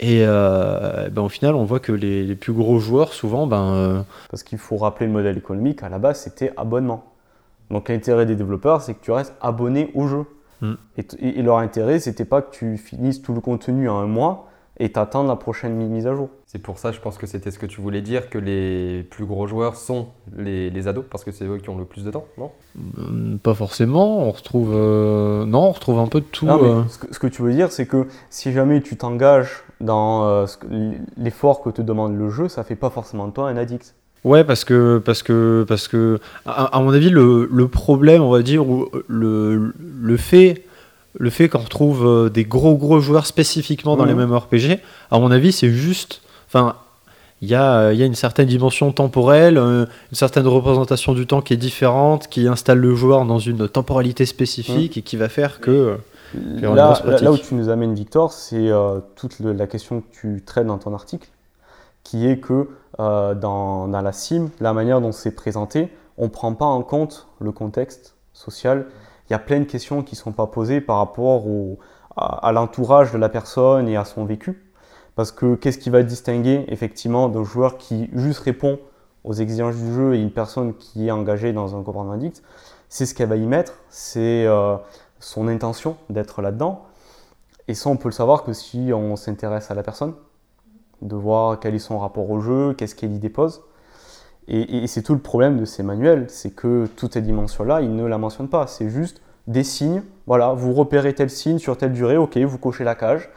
[0.00, 3.74] Et euh, ben, au final, on voit que les, les plus gros joueurs, souvent, ben,
[3.74, 7.04] euh, Parce qu'il faut rappeler le modèle économique, à la base, c'était abonnement.
[7.70, 10.24] Donc l'intérêt des développeurs, c'est que tu restes abonné au jeu.
[10.60, 10.72] Mm.
[10.98, 14.48] Et- et leur intérêt, c'était pas que tu finisses tout le contenu en un mois
[14.78, 16.28] et t'attends la prochaine mi- mise à jour.
[16.46, 19.24] C'est pour ça, je pense que c'était ce que tu voulais dire, que les plus
[19.24, 22.10] gros joueurs sont les, les ados, parce que c'est eux qui ont le plus de
[22.10, 22.50] temps, non?
[22.98, 24.26] Euh, pas forcément.
[24.26, 26.46] On retrouve, euh, non, on retrouve un peu de tout.
[26.46, 26.82] Non, mais euh.
[26.88, 30.46] ce, que, ce que tu veux dire, c'est que si jamais tu t'engages dans euh,
[31.16, 33.94] l'effort que te demande le jeu, ça fait pas forcément de toi un addict.
[34.24, 38.30] Ouais, parce que, parce que, parce que, à, à mon avis, le, le problème, on
[38.30, 40.63] va dire, ou le, le fait,
[41.18, 44.08] le fait qu'on retrouve euh, des gros gros joueurs spécifiquement dans Mhm.
[44.10, 46.76] les mêmes RPG, à mon avis, c'est juste, enfin,
[47.42, 51.40] il y a, y a une certaine dimension temporelle, euh, une certaine représentation du temps
[51.42, 55.60] qui est différente, qui installe le joueur dans une temporalité spécifique et qui va faire
[55.60, 55.98] que.
[56.60, 60.00] Là, grosse là, là où tu nous amènes, Victor, c'est euh, toute le- la question
[60.00, 61.28] que tu traites dans ton article,
[62.02, 66.28] qui est que euh, dans, dans la CIM, la manière dont c'est présenté, on ne
[66.30, 68.86] prend pas en compte le contexte social.
[69.28, 71.44] Il y a plein de questions qui ne sont pas posées par rapport
[72.16, 74.64] à l'entourage de la personne et à son vécu.
[75.16, 78.78] Parce que qu'est-ce qui va distinguer effectivement d'un joueur qui juste répond
[79.22, 82.42] aux exigences du jeu et une personne qui est engagée dans un comportement addict,
[82.88, 84.76] c'est ce qu'elle va y mettre, c'est euh,
[85.18, 86.84] son intention d'être là-dedans.
[87.66, 90.14] Et ça, on peut le savoir que si on s'intéresse à la personne,
[91.00, 93.62] de voir quel est son rapport au jeu, qu'est-ce qu'elle y dépose.
[94.48, 97.94] Et, et c'est tout le problème de ces manuels, c'est que toutes ces dimensions-là, ils
[97.94, 98.66] ne la mentionnent pas.
[98.66, 100.02] C'est juste des signes.
[100.26, 103.28] Voilà, vous repérez tel signe sur telle durée, ok, vous cochez la cage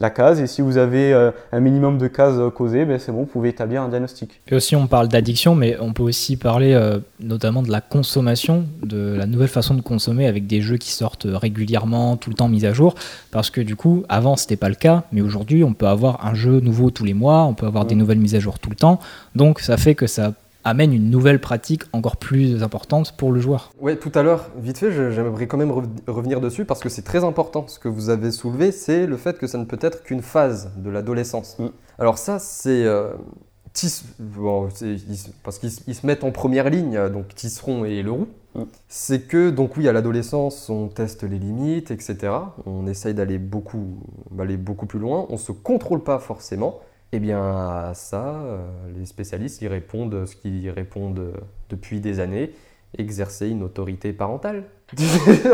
[0.00, 0.40] la case.
[0.40, 3.50] Et si vous avez euh, un minimum de cases causées, ben c'est bon, vous pouvez
[3.50, 4.40] établir un diagnostic.
[4.48, 8.64] Et aussi, on parle d'addiction, mais on peut aussi parler euh, notamment de la consommation,
[8.82, 12.48] de la nouvelle façon de consommer avec des jeux qui sortent régulièrement, tout le temps
[12.48, 12.94] mis à jour.
[13.30, 16.34] Parce que du coup, avant, c'était pas le cas, mais aujourd'hui, on peut avoir un
[16.34, 18.76] jeu nouveau tous les mois, on peut avoir des nouvelles mises à jour tout le
[18.76, 19.00] temps.
[19.34, 20.32] Donc, ça fait que ça
[20.64, 23.70] amène une nouvelle pratique encore plus importante pour le joueur.
[23.80, 25.72] Ouais, tout à l'heure, vite fait, j'aimerais quand même
[26.06, 27.66] revenir dessus parce que c'est très important.
[27.68, 30.72] Ce que vous avez soulevé, c'est le fait que ça ne peut être qu'une phase
[30.76, 31.58] de l'adolescence.
[31.58, 31.68] Mm.
[31.98, 32.84] Alors ça, c'est...
[32.84, 33.12] Euh,
[35.42, 38.28] parce qu'ils se mettent en première ligne, donc Tisseron et Leroux.
[38.54, 38.62] Mm.
[38.88, 42.32] C'est que, donc oui, à l'adolescence, on teste les limites, etc.
[42.66, 43.98] On essaye d'aller beaucoup,
[44.38, 45.26] aller beaucoup plus loin.
[45.28, 46.80] On ne se contrôle pas forcément.
[47.16, 48.58] Eh bien, à ça, euh,
[48.98, 51.32] les spécialistes y répondent ce qu'ils répondent
[51.70, 52.50] depuis des années
[52.98, 54.64] exercer une autorité parentale.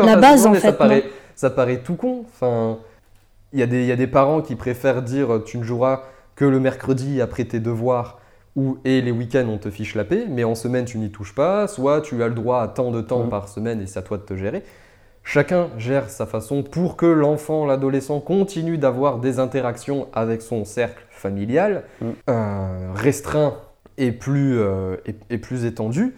[0.03, 0.59] La base, en fait.
[0.59, 1.03] Ça paraît,
[1.35, 2.25] ça paraît tout con.
[2.25, 2.79] Enfin,
[3.53, 6.01] il y, y, a des parents qui préfèrent dire tu ne joueras
[6.35, 8.19] que le mercredi après tes devoirs
[8.55, 11.35] ou et les week-ends on te fiche la paix, mais en semaine tu n'y touches
[11.35, 13.29] pas, soit tu as le droit à tant de temps mmh.
[13.29, 14.63] par semaine et c'est à toi de te gérer.
[15.23, 21.05] Chacun gère sa façon pour que l'enfant, l'adolescent continue d'avoir des interactions avec son cercle
[21.21, 22.09] familial, mm.
[22.29, 23.57] euh, restreint
[23.97, 24.97] et plus, euh,
[25.29, 26.15] et, plus étendu.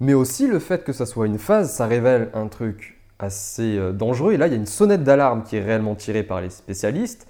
[0.00, 3.92] Mais aussi le fait que ça soit une phase, ça révèle un truc assez euh,
[3.92, 4.32] dangereux.
[4.32, 7.28] Et là, il y a une sonnette d'alarme qui est réellement tirée par les spécialistes,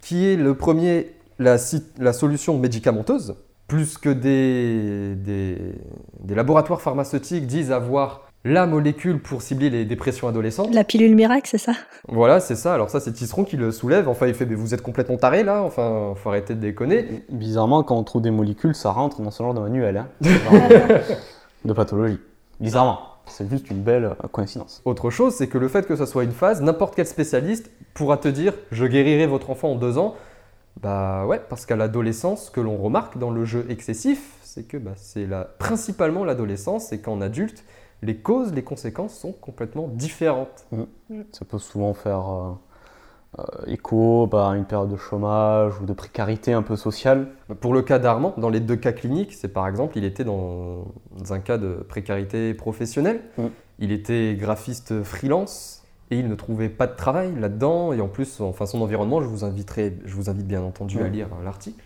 [0.00, 1.56] qui est le premier, la,
[1.98, 3.36] la solution médicamenteuse.
[3.68, 5.58] Plus que des, des,
[6.20, 10.72] des laboratoires pharmaceutiques disent avoir la molécule pour cibler les dépressions adolescentes.
[10.72, 11.72] La pilule miracle, c'est ça?
[12.06, 12.74] Voilà, c'est ça.
[12.74, 14.08] Alors ça, c'est Tisseron qui le soulève.
[14.08, 15.62] Enfin, il fait, mais vous êtes complètement taré là.
[15.62, 17.24] Enfin, faut arrêter de déconner.
[17.30, 20.08] Bizarrement, quand on trouve des molécules, ça rentre dans ce genre de manuel hein.
[21.64, 22.20] de pathologie.
[22.60, 23.00] Bizarrement.
[23.26, 24.80] C'est juste une belle euh, coïncidence.
[24.86, 28.16] Autre chose, c'est que le fait que ça soit une phase, n'importe quel spécialiste pourra
[28.16, 30.14] te dire je guérirai votre enfant en deux ans.
[30.80, 34.76] Bah ouais, parce qu'à l'adolescence, ce que l'on remarque dans le jeu excessif, c'est que
[34.76, 35.44] bah, c'est la...
[35.44, 37.64] principalement l'adolescence, et qu'en adulte,
[38.02, 40.66] les causes, les conséquences sont complètement différentes.
[40.72, 40.82] Mm.
[41.10, 41.22] Mm.
[41.32, 42.52] Ça peut souvent faire euh,
[43.38, 47.28] euh, écho bah, à une période de chômage ou de précarité un peu sociale.
[47.60, 50.86] Pour le cas d'Armand, dans les deux cas cliniques, c'est par exemple, il était dans
[51.30, 53.20] un cas de précarité professionnelle.
[53.36, 53.46] Mm.
[53.80, 57.92] Il était graphiste freelance et il ne trouvait pas de travail là-dedans.
[57.92, 61.08] Et en plus, enfin, son environnement, je vous, inviterai, je vous invite bien entendu à
[61.08, 61.84] lire l'article.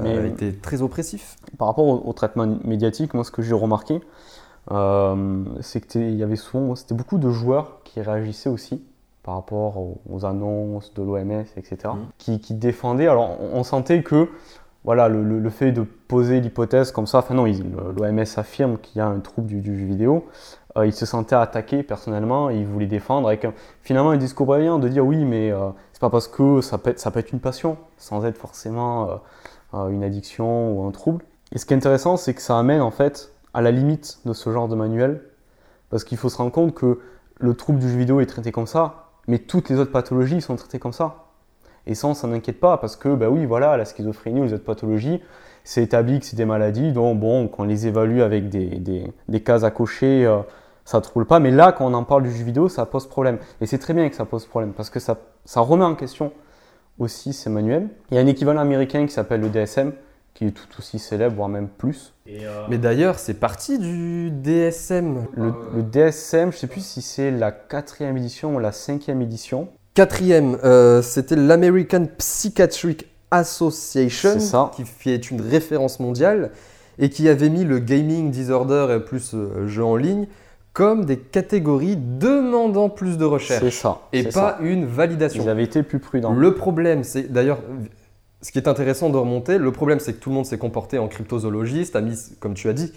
[0.00, 1.36] Euh, était très oppressif.
[1.58, 4.00] Par rapport au traitement médiatique, moi, ce que j'ai remarqué,
[4.70, 8.84] euh, c'est qu'il y avait souvent, c'était beaucoup de joueurs qui réagissaient aussi
[9.22, 11.98] par rapport aux, annonces de l'OMS, etc., mmh.
[12.18, 13.06] qui, qui, défendaient.
[13.06, 14.28] Alors, on, sentait que
[14.84, 19.00] voilà, le, le, fait de poser l'hypothèse comme ça, enfin non, l'OMS affirme qu'il y
[19.00, 20.26] a un trouble du, jeu vidéo,
[20.76, 23.46] euh, il se sentait attaqué personnellement, et il voulait défendre avec
[23.82, 26.90] finalement un discours brillant de dire oui, mais euh, c'est pas parce que ça peut,
[26.90, 29.20] être, ça peut être une passion, sans être forcément
[29.72, 31.24] une addiction ou un trouble.
[31.52, 34.32] Et ce qui est intéressant, c'est que ça amène en fait à la limite de
[34.32, 35.22] ce genre de manuel,
[35.90, 37.00] parce qu'il faut se rendre compte que
[37.38, 40.56] le trouble du jeu vidéo est traité comme ça, mais toutes les autres pathologies sont
[40.56, 41.26] traitées comme ça.
[41.86, 44.52] Et ça, on s'en inquiète pas, parce que, bah oui, voilà, la schizophrénie ou les
[44.52, 45.20] autres pathologies,
[45.64, 49.40] c'est établi que c'est des maladies dont, bon, quand on les évalue avec des, des,
[49.40, 50.38] cases à cocher, euh,
[50.84, 51.40] ça ne trouble pas.
[51.40, 53.38] Mais là, quand on en parle du jeu vidéo, ça pose problème.
[53.60, 56.32] Et c'est très bien que ça pose problème, parce que ça, ça remet en question
[56.98, 57.88] aussi ces manuels.
[58.10, 59.92] Il y a un équivalent américain qui s'appelle le DSM,
[60.34, 62.14] qui est tout aussi célèbre, voire même plus.
[62.28, 65.26] Euh, Mais d'ailleurs, c'est parti du DSM.
[65.36, 69.68] Le, DSM, je ne sais plus si c'est la quatrième édition ou la cinquième édition.
[69.94, 74.70] Quatrième, euh, c'était l'American Psychiatric Association, ça.
[75.00, 76.50] qui est une référence mondiale
[76.98, 80.26] et qui avait mis le gaming disorder et plus euh, jeu en ligne
[80.72, 83.62] comme des catégories demandant plus de recherche.
[83.62, 84.02] C'est ça.
[84.12, 85.42] Et pas une validation.
[85.42, 86.32] Ils avaient été plus prudents.
[86.32, 87.58] Le problème, c'est d'ailleurs
[88.42, 90.98] ce qui est intéressant de remonter, le problème c'est que tout le monde s'est comporté
[90.98, 92.92] en cryptozoologiste, a mis, comme tu as dit,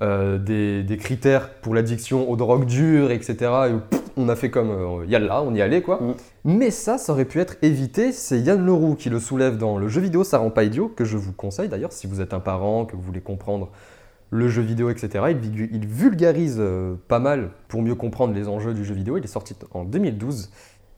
[0.00, 3.36] euh, des, critères pour l'addiction aux drogues dures, etc.
[3.40, 6.00] Et on a fait comme euh, yalla, on y allait quoi.
[6.00, 6.14] Mm.
[6.44, 8.12] Mais ça, ça aurait pu être évité.
[8.12, 11.04] C'est Yann Leroux qui le soulève dans le jeu vidéo, ça rend pas idiot, que
[11.04, 13.70] je vous conseille d'ailleurs si vous êtes un parent, que vous voulez comprendre
[14.30, 15.24] le jeu vidéo, etc.
[15.30, 19.16] Il, il vulgarise euh, pas mal pour mieux comprendre les enjeux du jeu vidéo.
[19.16, 20.50] Il est sorti en 2012.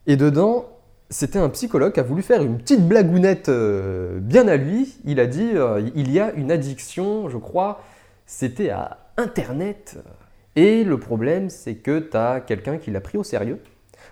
[0.07, 0.67] Et dedans,
[1.11, 4.94] c'était un psychologue qui a voulu faire une petite blagounette euh, bien à lui.
[5.05, 7.83] Il a dit euh, il y a une addiction, je crois,
[8.27, 9.99] c'était à Internet.
[10.55, 13.61] Et le problème, c'est que tu as quelqu'un qui l'a pris au sérieux.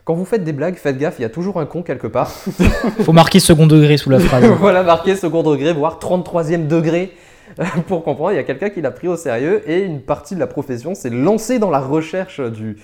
[0.04, 2.30] Quand vous faites des blagues, faites gaffe, il y a toujours un con quelque part.
[3.00, 4.44] Faut marquer second degré sous la phrase.
[4.58, 7.12] voilà, marqué second degré, voire 33e degré.
[7.86, 10.40] Pour comprendre, il y a quelqu'un qui l'a pris au sérieux et une partie de
[10.40, 12.76] la profession s'est lancée dans la recherche du,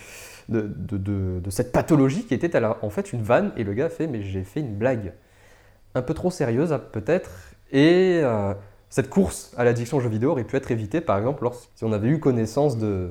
[0.48, 3.52] de, cette pathologie qui était en fait une vanne.
[3.56, 5.12] Et le gars fait Mais j'ai fait une blague
[5.94, 7.30] un peu trop sérieuse, hein, peut-être.
[7.70, 8.54] Et euh,
[8.90, 11.84] cette course à l'addiction aux jeux vidéo aurait pu être évitée, par exemple, lorsque, si
[11.84, 13.10] on avait eu connaissance de,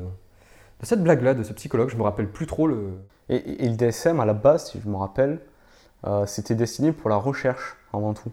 [0.82, 1.90] cette blague-là, de ce psychologue.
[1.90, 2.92] Je me rappelle plus trop le.
[3.30, 5.40] Et, le DSM, à la base, si je me rappelle,
[6.06, 8.32] euh, c'était destiné pour la recherche avant tout.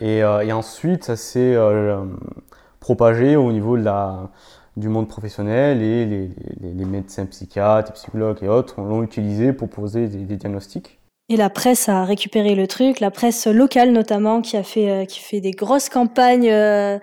[0.00, 1.56] Et, euh, et ensuite, ça s'est
[2.80, 4.30] propagé au niveau de la,
[4.76, 6.30] du monde professionnel et les,
[6.62, 10.98] les- les médecins psychiatres, psychologues et autres l'ont utilisé pour poser des, des diagnostics.
[11.28, 15.04] Et la presse a récupéré le truc, la presse locale notamment, qui a fait, euh,
[15.04, 16.98] qui fait des grosses campagnes euh,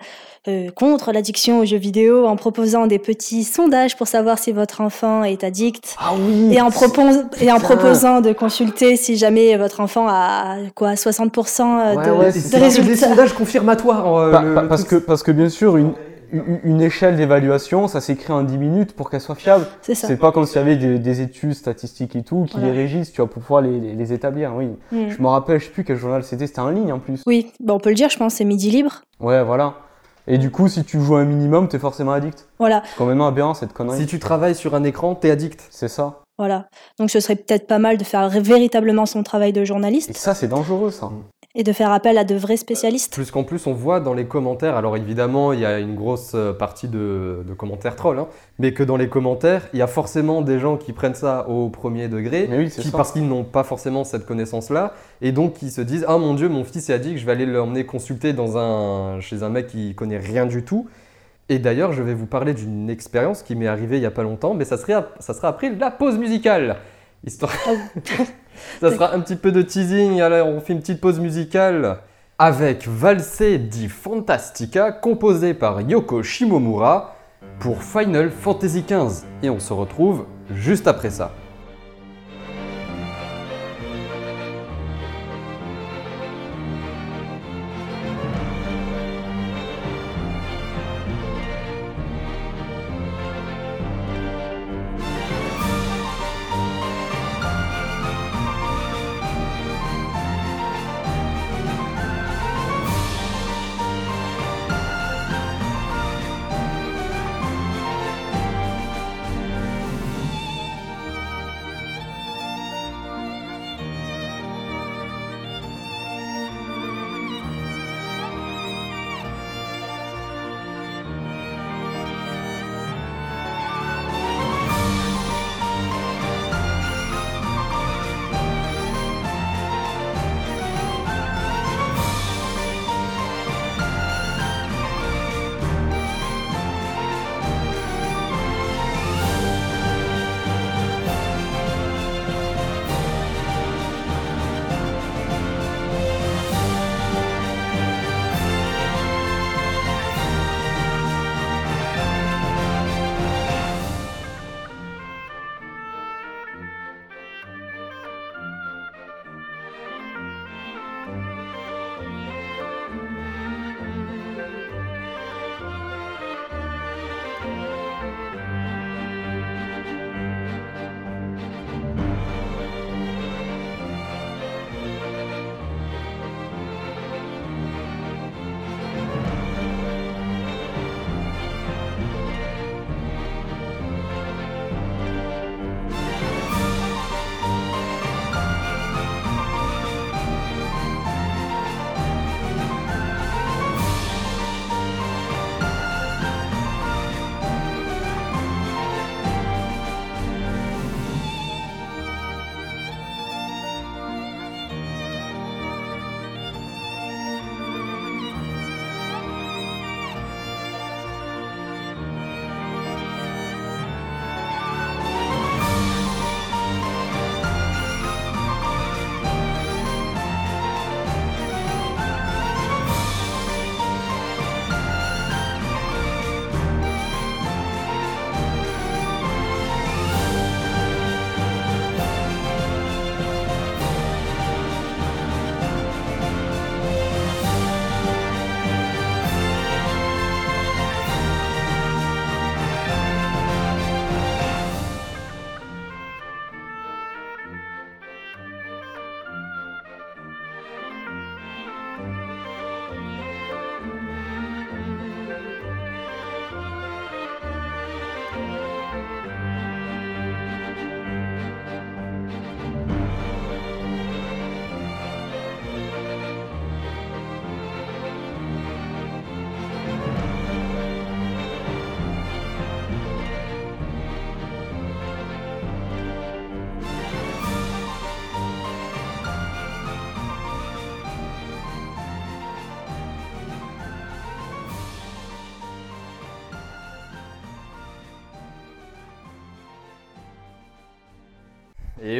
[0.48, 4.82] euh, contre l'addiction aux jeux vidéo en proposant des petits sondages pour savoir si votre
[4.82, 5.96] enfant est addict.
[5.98, 7.08] Ah oui Et en, propos-
[7.40, 7.58] et en Putain.
[7.76, 12.40] proposant de consulter si jamais votre enfant a quoi 60% de, Ouais, ouais, de c'est
[12.40, 13.08] c'est des résultats.
[13.08, 14.14] sondages confirmatoires.
[14.14, 15.92] euh, Pa- le- pa- le parce, que, parce que bien sûr, une,
[16.32, 19.66] une, échelle d'évaluation, ça s'écrit en 10 minutes pour qu'elle soit fiable.
[19.82, 20.06] C'est ça.
[20.06, 22.72] C'est pas comme s'il y avait des, des études statistiques et tout qui Voilà.
[22.72, 24.52] les régissent, tu vois, pour pouvoir les, les- les établir.
[24.54, 24.66] Oui.
[24.92, 25.08] Mm.
[25.10, 27.22] Je me rappelle, je sais plus quel journal c'était, c'était en ligne en plus.
[27.26, 29.02] Oui, bon, on peut le dire, je pense, c'est midi libre.
[29.20, 29.74] Ouais, voilà.
[30.26, 32.48] Et du coup, si tu joues un minimum, t'es forcément addict.
[32.58, 33.98] Voilà, C'est complètement aberrant cette connerie.
[33.98, 35.66] Si tu travailles sur un écran, t'es addict.
[35.70, 36.20] C'est ça.
[36.36, 36.66] voilà.
[36.98, 40.34] Donc ce serait peut-être pas mal de faire véritablement son travail de Et journaliste ça,
[40.34, 41.08] c'est dangereux, ça.
[41.58, 43.12] Et de faire appel à de vrais spécialistes.
[43.12, 46.32] Plus qu'en plus, on voit dans les commentaires, alors évidemment, il y a une grosse
[46.36, 48.28] euh, partie de, de commentaires trolls, hein,
[48.60, 51.68] mais que dans les commentaires, il y a forcément des gens qui prennent ça au
[51.68, 55.80] premier degré, oui, qui, parce qu'ils n'ont pas forcément cette connaissance-là, et donc qui se
[55.80, 59.18] disent Ah mon dieu, mon fils est addict, je vais aller l'emmener consulter dans un,
[59.20, 60.86] chez un mec qui connaît rien du tout.
[61.48, 64.22] Et d'ailleurs, je vais vous parler d'une expérience qui m'est arrivée il n'y a pas
[64.22, 66.76] longtemps, mais ça, serait, ça sera après la pause musicale.
[67.24, 67.52] Histoire...
[68.80, 71.98] ça sera un petit peu de teasing, alors on fait une petite pause musicale
[72.38, 77.16] avec Valse di Fantastica, composé par Yoko Shimomura
[77.58, 79.24] pour Final Fantasy XV.
[79.42, 81.32] Et on se retrouve juste après ça.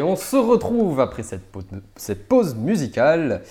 [0.08, 3.42] On se retrouve après cette pause, musicale.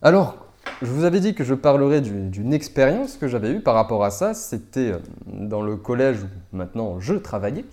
[0.00, 0.36] Alors,
[0.80, 4.04] je vous avais dit que je parlerais du- d'une expérience que j'avais eue par rapport
[4.04, 4.32] à ça.
[4.34, 7.64] C'était euh, dans le collège où maintenant je travaillais.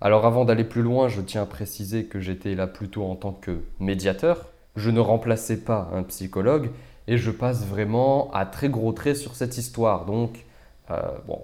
[0.00, 3.32] Alors avant d'aller plus loin, je tiens à préciser que j'étais là plutôt en tant
[3.32, 4.46] que médiateur.
[4.76, 6.70] Je ne remplaçais pas un psychologue
[7.06, 10.04] et je passe vraiment à très gros traits sur cette histoire.
[10.04, 10.44] Donc,
[10.90, 10.94] euh,
[11.28, 11.34] euh,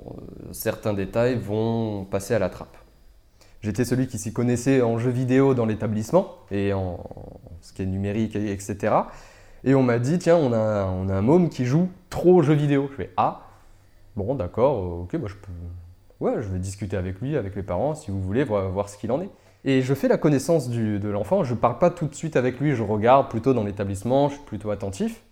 [0.52, 2.76] certains détails vont passer à la trappe.
[3.62, 6.98] J'étais celui qui s'y connaissait en jeux vidéo dans l'établissement et en
[7.60, 8.94] ce qui est numérique, et- etc.
[9.64, 12.88] Et on m'a dit, tiens, on a, un môme qui joue trop aux jeux vidéo.
[12.90, 13.46] Je fais, ah,
[14.16, 15.52] bon, d'accord, ok, bah, je peux.
[16.20, 18.96] Ouais, je vais discuter avec lui, avec les parents, si vous voulez, voir, voir ce
[18.96, 19.30] qu'il en est.
[19.64, 21.44] Et je fais la connaissance de l'enfant.
[21.44, 24.44] Je parle pas tout de suite avec lui, je regarde plutôt dans l'établissement, je suis
[24.44, 25.22] plutôt attentif.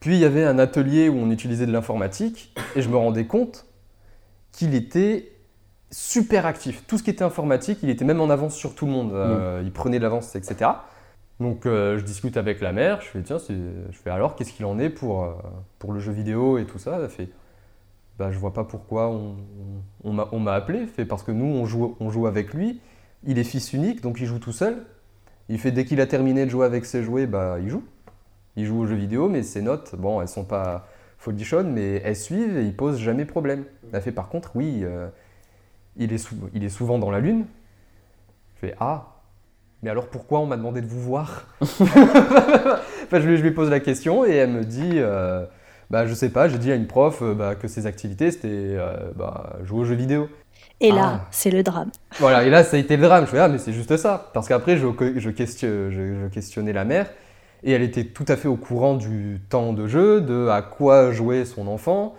[0.00, 3.26] Puis il y avait un atelier où on utilisait de l'informatique et je me rendais
[3.26, 3.66] compte
[4.52, 5.33] qu'il était
[5.90, 6.84] super actif.
[6.86, 9.12] Tout ce qui était informatique, il était même en avance sur tout le monde.
[9.12, 10.70] Euh, Il prenait de l'avance, etc.
[11.40, 14.64] Donc euh, je discute avec la mère, je fais tiens, je fais alors qu'est-ce qu'il
[14.66, 15.32] en est pour, euh,
[15.80, 16.98] pour le jeu vidéo et tout ça?
[17.02, 17.28] Elle fait
[18.18, 19.36] bah je vois pas pourquoi on,
[20.04, 22.54] on, m'a- on m'a appelé, Elle fait parce que nous on joue, on joue avec
[22.54, 22.80] lui,
[23.24, 24.86] il est fils unique donc il joue tout seul.
[25.48, 27.84] Il fait dès qu'il a terminé de jouer avec ses jouets, bah il joue.
[28.56, 30.86] Il joue aux jeux vidéo mais ses notes, bon elles sont pas
[31.18, 33.64] folichonnes mais elles suivent et il pose jamais problème.
[33.92, 35.08] Elle fait par contre oui, euh,
[35.96, 37.44] il, est sou- il est souvent dans la lune.
[38.56, 39.10] Je fais ah
[39.82, 41.46] mais alors pourquoi on m'a demandé de vous voir?
[41.60, 45.44] Enfin, je, lui, je lui pose la question et elle me dit, euh,
[45.90, 48.48] bah, je sais pas, j'ai dit à une prof euh, bah, que ses activités c'était
[48.50, 50.28] euh, bah, jouer aux jeux vidéo.
[50.80, 51.26] Et là, Ah.
[51.30, 51.90] c'est le drame.
[52.18, 53.26] Voilà, et là ça a été le drame.
[53.26, 54.30] Je fais, ah mais c'est juste ça.
[54.32, 54.86] Parce qu'après je,
[55.16, 57.10] je, question- je- questionnais la mère
[57.62, 61.12] et elle était tout à fait au courant du temps de jeu, de à quoi
[61.12, 62.14] jouait son enfant.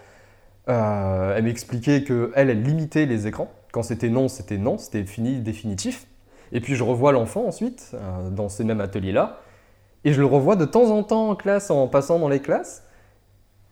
[0.67, 3.51] Elle m'expliquait que elle, elle limitait les écrans.
[3.75, 6.07] Quand c'était non, c'était non, c'était fini, définitif.
[6.53, 9.41] Et puis je revois l'enfant ensuite euh, dans ces mêmes ateliers-là.
[10.05, 12.83] Et je le revois de temps en temps en classe, en passant dans les classes.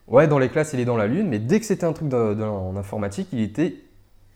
[0.09, 2.09] Ouais, dans les classes, il est dans la lune, mais dès que c'était un truc
[2.09, 3.77] de- de- en informatique, il était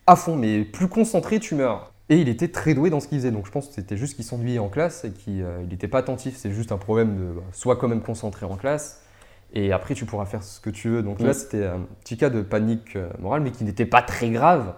[0.06, 1.92] à fond, mais plus concentré, tu meurs.
[2.08, 3.30] Et il était très doué dans ce qu'il faisait.
[3.30, 6.34] Donc je pense que c'était juste qu'il s'ennuyait en classe et qu'il n'était pas attentif.
[6.38, 9.02] C'est juste un problème de bah, soit quand même concentré en classe,
[9.52, 11.02] et après tu pourras faire ce que tu veux.
[11.02, 14.30] Donc là, c'était un petit cas de panique euh, morale, mais qui n'était pas très
[14.30, 14.72] grave.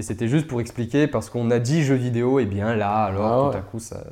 [0.00, 3.48] Mais c'était juste pour expliquer, parce qu'on a dit jeux vidéo, et bien là, alors
[3.48, 4.02] Ah tout à coup, ça,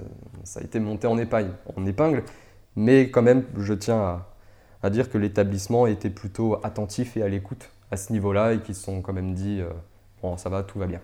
[0.44, 1.52] ça a été monté en épingle.
[1.78, 2.24] En épingle.
[2.76, 4.26] Mais quand même, je tiens à,
[4.82, 8.74] à dire que l'établissement était plutôt attentif et à l'écoute à ce niveau-là, et qu'ils
[8.74, 9.70] se sont quand même dit, euh,
[10.20, 11.00] bon, ça va, tout va bien.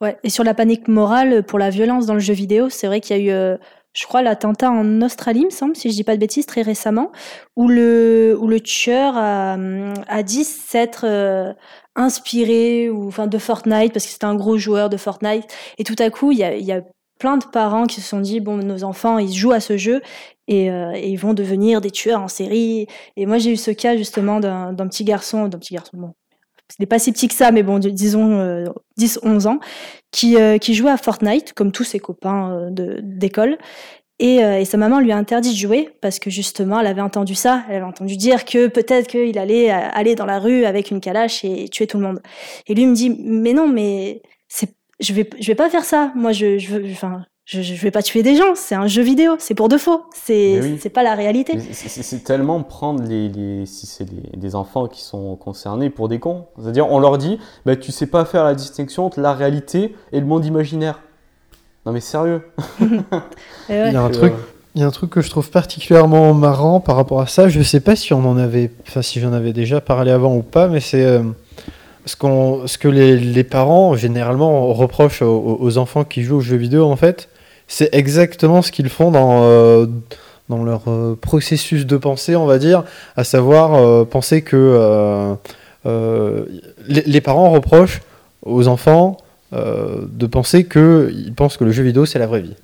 [0.00, 0.16] Ouais.
[0.22, 3.16] Et sur la panique morale pour la violence dans le jeu vidéo, c'est vrai qu'il
[3.16, 3.56] y a eu, euh,
[3.94, 7.12] je crois, l'attentat en Australie, me semble, si je dis pas de bêtises, très récemment,
[7.56, 9.56] où le, où le tueur a,
[10.08, 11.52] a dit s'être euh,
[11.94, 15.46] inspiré ou, enfin, de Fortnite, parce que c'était un gros joueur de Fortnite.
[15.78, 16.82] Et tout à coup, il y a, y a
[17.18, 20.02] plein de parents qui se sont dit, bon, nos enfants, ils jouent à ce jeu
[20.48, 22.86] et, euh, ils vont devenir des tueurs en série.
[23.16, 26.14] Et moi, j'ai eu ce cas justement d'un d'un petit garçon, d'un petit garçon, bon,
[26.78, 28.64] il n'est pas si petit que ça, mais bon, disons euh,
[28.98, 29.60] 10-11 ans,
[30.10, 33.58] qui, euh, qui jouait à Fortnite, comme tous ses copains euh, d'école.
[34.20, 37.00] Et, euh, et sa maman lui a interdit de jouer parce que justement, elle avait
[37.00, 37.64] entendu ça.
[37.68, 41.44] Elle avait entendu dire que peut-être qu'il allait aller dans la rue avec une calache
[41.44, 42.22] et tuer tout le monde.
[42.68, 44.22] Et lui me dit, mais non, mais
[45.00, 46.12] je vais, vais pas faire ça.
[46.14, 46.94] Moi, je, je veux,
[47.46, 48.54] je, je vais pas tuer des gens.
[48.54, 49.36] C'est un jeu vidéo.
[49.38, 50.02] C'est pour de faux.
[50.14, 50.78] C'est, oui.
[50.80, 51.58] c'est pas la réalité.
[51.72, 56.18] C'est- tellement prendre les, les- si c'est des, des enfants qui sont concernés pour des
[56.18, 56.46] cons.
[56.60, 60.20] C'est-à-dire, on leur dit, bah, tu sais pas faire la distinction entre la réalité et
[60.20, 61.00] le monde imaginaire.
[61.86, 62.42] Non mais sérieux.
[63.68, 63.88] Ouais.
[63.88, 64.32] Il y a un truc.
[64.76, 67.48] Il y a un truc que je trouve particulièrement marrant par rapport à ça.
[67.48, 70.42] Je sais pas si on en avait, enfin si j'en avais déjà parlé avant ou
[70.42, 71.22] pas, mais c'est euh,
[72.06, 76.40] ce, qu'on, ce que les, les parents généralement reprochent aux, aux enfants qui jouent aux
[76.40, 77.28] jeux vidéo en fait,
[77.74, 79.86] c'est exactement ce qu'ils font dans euh,
[80.48, 82.84] dans leur euh, processus de pensée, on va dire,
[83.16, 85.36] à savoir euh, penser que
[85.84, 88.02] les, parents reprochent
[88.42, 89.16] aux enfants
[89.52, 92.56] de penser que ils pensent que le jeu vidéo c'est la vraie vie.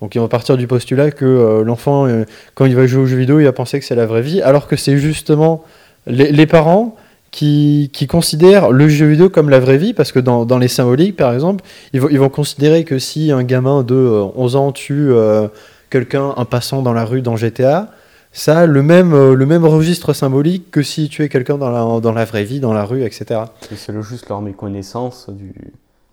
[0.00, 2.08] Donc ils vont partir du postulat que l'enfant,
[2.54, 4.42] quand il va jouer aux jeux vidéo, il va penser que c'est la vraie vie,
[4.42, 5.62] alors que c'est justement
[6.06, 6.96] les parents
[7.30, 10.68] qui, qui considèrent le jeu vidéo comme la vraie vie, parce que dans, dans les
[10.68, 14.56] symboliques, par exemple, ils vont, ils vont considérer que si un gamin de euh, 11
[14.56, 15.48] ans tue euh,
[15.90, 17.90] quelqu'un, un passant dans la rue dans GTA,
[18.32, 21.70] ça a le même, euh, le même registre symbolique que si tu es quelqu'un dans
[21.70, 23.40] la, dans la vraie vie, dans la rue, etc.
[23.72, 25.52] Et C'est le- juste leur méconnaissance du,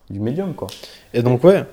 [0.09, 0.67] du médium, quoi.
[1.13, 1.63] Et donc, ouais,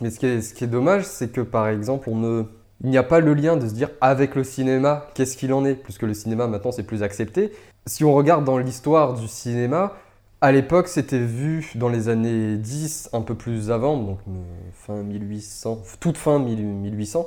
[0.00, 2.42] Mais ce qui est, ce qui est dommage, c'est que par exemple, on ne...
[2.82, 5.64] il n'y a pas le lien de se dire avec le cinéma, qu'est-ce qu'il en
[5.64, 5.74] est?
[5.74, 7.52] Puisque le cinéma maintenant c'est plus accepté.
[7.86, 9.92] Si on regarde dans l'histoire du cinéma,
[10.40, 14.32] À l'époque, c'était vu dans les années 10, un peu plus avant, donc euh,
[14.74, 17.26] fin 1800, toute fin 1800.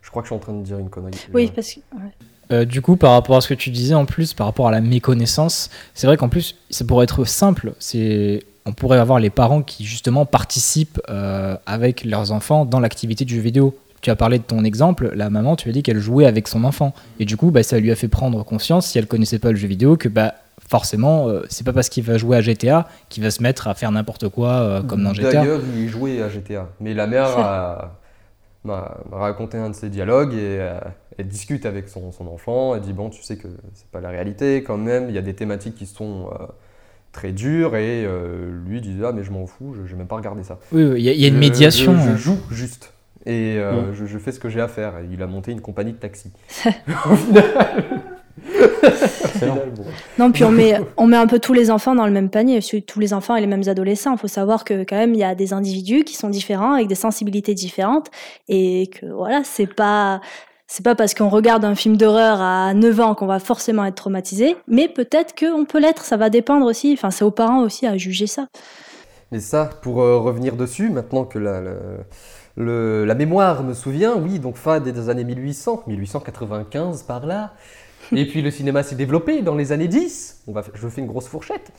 [0.00, 1.18] Je crois que je suis en train de dire une connerie.
[1.34, 1.80] Oui, parce que.
[1.96, 2.12] ouais.
[2.52, 4.70] Euh, du coup, par rapport à ce que tu disais en plus, par rapport à
[4.70, 7.72] la méconnaissance, c'est vrai qu'en plus, ça pourrait être simple.
[7.78, 13.24] C'est, on pourrait avoir les parents qui justement participent euh, avec leurs enfants dans l'activité
[13.24, 13.76] du jeu vidéo.
[14.02, 16.64] Tu as parlé de ton exemple, la maman, tu as dit qu'elle jouait avec son
[16.64, 19.50] enfant, et du coup, bah, ça lui a fait prendre conscience, si elle connaissait pas
[19.50, 20.34] le jeu vidéo, que bah
[20.68, 23.74] forcément, euh, c'est pas parce qu'il va jouer à GTA qu'il va se mettre à
[23.74, 25.32] faire n'importe quoi euh, comme dans GTA.
[25.32, 26.68] D'ailleurs, il jouait à GTA.
[26.80, 27.92] Mais la mère a-
[29.12, 30.78] raconté un de ses dialogues et euh,
[31.18, 32.74] elle discute avec son, son enfant.
[32.74, 35.08] Elle dit Bon, tu sais que c'est pas la réalité quand même.
[35.08, 36.46] Il y a des thématiques qui sont euh,
[37.12, 37.76] très dures.
[37.76, 40.58] Et euh, lui dit Ah, mais je m'en fous, je, vais même pas regarder ça.
[40.72, 41.94] Oui, oui, il y, a- il y a une médiation.
[41.96, 42.16] Je, je hein.
[42.16, 42.92] joue juste.
[43.26, 43.94] Et euh, Mm.
[43.94, 44.98] je, je fais ce que j'ai à faire.
[44.98, 46.30] Et il a monté une compagnie de taxi.
[49.24, 49.58] Excellent.
[50.18, 52.60] Non, puis on met, on met un peu tous les enfants dans le même panier,
[52.86, 54.12] tous les enfants et les mêmes adolescents.
[54.14, 56.88] Il faut savoir que quand même, il y a des individus qui sont différents, avec
[56.88, 58.08] des sensibilités différentes,
[58.48, 60.20] et que voilà, c'est pas.
[60.68, 63.96] C'est pas parce qu'on regarde un film d'horreur à 9 ans qu'on va forcément être
[63.96, 66.94] traumatisé, mais peut-être qu'on peut l'être, ça va dépendre aussi.
[66.94, 68.46] Enfin, c'est aux parents aussi à juger ça.
[69.32, 71.72] Mais ça, pour euh, revenir dessus, maintenant que la, la,
[72.56, 77.52] le- la mémoire me souvient, oui, donc fin des années 1800, 1895 par là.
[78.14, 80.42] Et puis le cinéma s'est développé dans les années 10.
[80.46, 81.70] On va, je fais une grosse fourchette.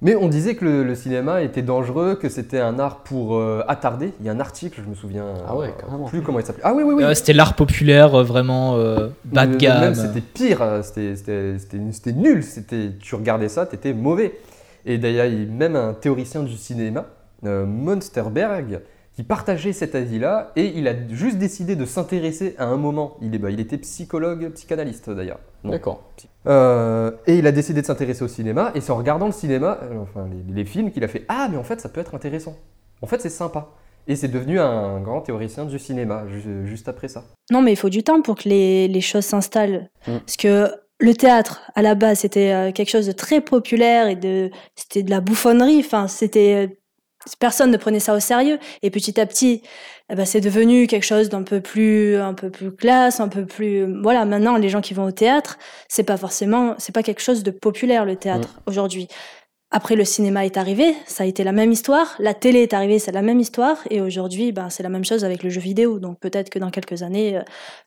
[0.00, 3.64] Mais on disait que le, le cinéma était dangereux, que c'était un art pour euh,
[3.66, 4.12] attarder.
[4.20, 6.62] Il y a un article, je me souviens Ah ouais, euh, plus comment il s'appelait.
[6.64, 7.02] Ah oui, oui, oui.
[7.02, 9.80] Euh, c'était l'art populaire, euh, vraiment euh, bas de Mais gamme.
[9.80, 12.44] Même c'était pire, c'était- c'était c'était- c'était nul.
[12.44, 14.38] C'était tu regardais ça, t'étais mauvais.
[14.86, 17.06] Et d'ailleurs, il y a même un théoricien du cinéma,
[17.44, 18.80] euh, Munsterberg,
[19.18, 23.16] qui partageait cet avis-là et il a juste décidé de s'intéresser à un moment.
[23.20, 25.40] Il, est, bah, il était psychologue, psychanalyste d'ailleurs.
[25.64, 26.04] D'accord.
[26.46, 29.80] Euh, et il a décidé de s'intéresser au cinéma et c'est en regardant le cinéma,
[29.82, 32.14] euh, enfin les, les films, qu'il a fait Ah, mais en fait, ça peut être
[32.14, 32.54] intéressant.
[33.02, 33.70] En fait, c'est sympa.
[34.06, 37.24] Et c'est devenu un grand théoricien du cinéma ju- juste après ça.
[37.50, 39.90] Non, mais il faut du temps pour que les, les choses s'installent.
[40.06, 40.18] Mm.
[40.18, 40.68] Parce que
[41.00, 45.02] le théâtre, à la base, c'était euh, quelque chose de très populaire et de, c'était
[45.02, 45.80] de la bouffonnerie.
[45.80, 46.78] Enfin, c'était,
[47.38, 48.58] personne ne prenait ça au sérieux.
[48.82, 49.62] Et petit à petit,
[50.10, 53.44] eh ben, c'est devenu quelque chose d'un peu plus, un peu plus classe, un peu
[53.44, 54.24] plus, voilà.
[54.24, 55.58] Maintenant, les gens qui vont au théâtre,
[55.88, 59.08] c'est pas forcément, c'est pas quelque chose de populaire, le théâtre, aujourd'hui.
[59.70, 62.14] Après, le cinéma est arrivé, ça a été la même histoire.
[62.18, 63.76] La télé est arrivée, c'est la même histoire.
[63.90, 65.98] Et aujourd'hui, ben, c'est la même chose avec le jeu vidéo.
[65.98, 67.42] Donc peut-être que dans quelques années, euh,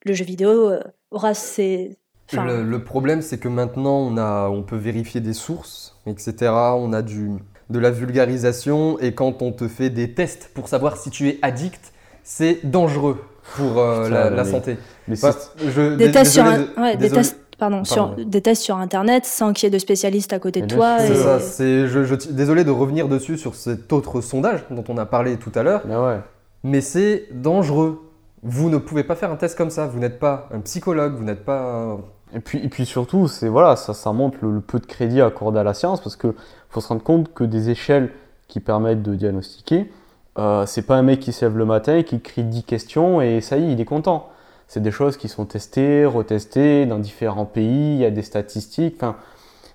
[0.05, 0.79] le jeu vidéo euh,
[1.09, 1.97] aura ses.
[2.31, 6.51] enfin, Le, le problème, c'est que maintenant, on, a, on peut vérifier des sources, etc.
[6.51, 7.31] On a du,
[7.72, 11.39] de la vulgarisation, et quand on te fait des tests pour savoir si tu es
[11.41, 11.91] addict,
[12.24, 13.17] c'est dangereux
[13.55, 14.78] pour euh, Putain, la, la mais- santé.
[15.07, 17.22] Mais je- des tests sur, désolé un- de- ouais, des désolé.
[17.22, 18.15] tests, pardon, Pardon.
[18.15, 20.76] sur des tests sur internet sans qu'il y ait de spécialistes à côté de Mais
[20.76, 20.97] toi.
[20.97, 24.63] bien C'est et- ça, c'est, je, je- désolé de revenir dessus sur cet autre sondage
[24.69, 26.19] dont on a parlé tout à l'heure, ouais.
[26.63, 28.07] mais c'est dangereux.
[28.43, 29.86] Vous ne pouvez pas faire un test comme ça.
[29.86, 31.61] Vous n'êtes pas un psychologue, vous n'êtes pas.
[31.61, 31.99] un-
[32.34, 35.63] Et puis, et puis surtout, voilà, ça, ça montre le, peu de crédit accordé à
[35.63, 36.36] la science parce que
[36.69, 38.11] faut se rendre compte que des échelles
[38.47, 39.91] qui permettent de diagnostiquer,
[40.38, 43.21] euh, c'est pas un mec qui se lève le matin et qui crie 10 questions
[43.21, 44.29] et ça y est, il est content.
[44.67, 48.95] C'est des choses qui sont testées, retestées dans différents pays, il y a des statistiques.
[48.97, 49.17] Enfin,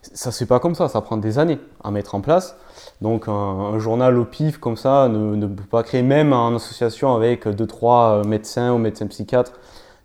[0.01, 2.57] ça se fait pas comme ça, ça prend des années à mettre en place.
[3.03, 7.15] Donc un, journal au pif comme ça ne, ne peut pas créer, même en association
[7.15, 9.53] avec deux trois euh, médecins ou médecins psychiatres,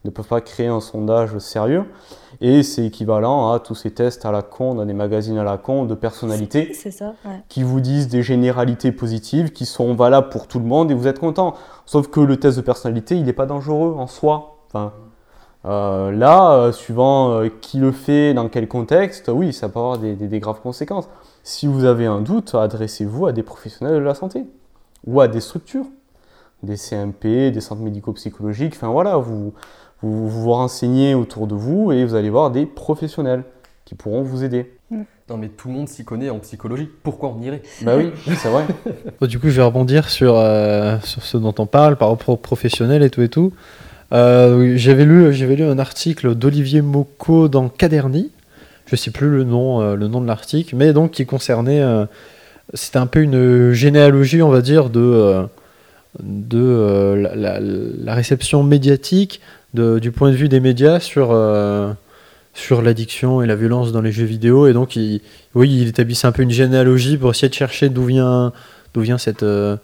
[0.06, 1.86] ne peuvent pas créer un sondage sérieux.
[2.42, 5.58] Et c'est équivalent à tous ces tests à la con dans des magazines à la
[5.58, 7.44] con de personnalité C'est ça, ouais.
[7.50, 11.08] qui vous disent des généralités positives qui sont valables pour tout le monde et vous
[11.08, 11.54] êtes content.
[11.86, 14.58] Sauf que le test de personnalité, il n'est pas dangereux en soi.
[14.68, 14.92] Enfin,
[15.66, 20.00] euh, là, euh, suivant euh, qui le fait, dans quel contexte, oui, ça peut avoir
[20.00, 21.08] des, des- des graves conséquences.
[21.44, 24.46] Si vous avez un doute, adressez-vous à des professionnels de la santé
[25.06, 25.86] ou à des structures,
[26.64, 28.74] des CMP, des centres médico-psychologiques.
[28.76, 29.54] Enfin voilà, vous,
[30.02, 33.44] vous vous renseignez autour de vous et vous allez voir des professionnels
[33.86, 34.72] qui pourront vous aider.
[35.30, 36.90] Non, mais tout le monde s'y connaît en psychologie.
[37.04, 37.62] Pourquoi on irait?
[37.84, 38.66] Bah oui, c'est vrai.
[39.22, 42.30] Bon, du coup, je vais rebondir sur, euh, sur ce dont on parle par rapport
[42.34, 43.54] aux professionnels et tout et tout.
[44.12, 48.30] Euh, j'avais lu, j'avais lu un article d'Olivier Mocco dans Caderni.
[48.88, 52.06] Je sais plus le nom, euh, le nom de l'article, mais donc qui concernait, euh,
[52.74, 55.46] c'était un peu une généalogie, on va dire, de
[56.22, 59.40] de euh, la, la- la réception médiatique
[59.74, 61.94] du point de vue des médias sur euh,
[62.54, 64.68] sur l'addiction et la violence dans les jeux vidéo.
[64.68, 64.98] Et donc,
[65.56, 68.52] oui, il établissait un peu une généalogie pour essayer de chercher d'où vient
[68.94, 69.78] d'où vient cette euh,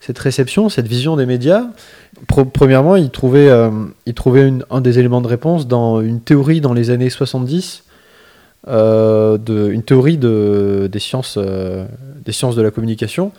[0.00, 1.66] cette réception, cette vision des médias.
[2.26, 3.70] Premièrement, il trouvait, euh,
[4.06, 7.84] il trouvait un des éléments de réponse dans une théorie dans les années 70
[8.68, 13.30] euh, de, une théorie de, des, sciences, des sciences de la communication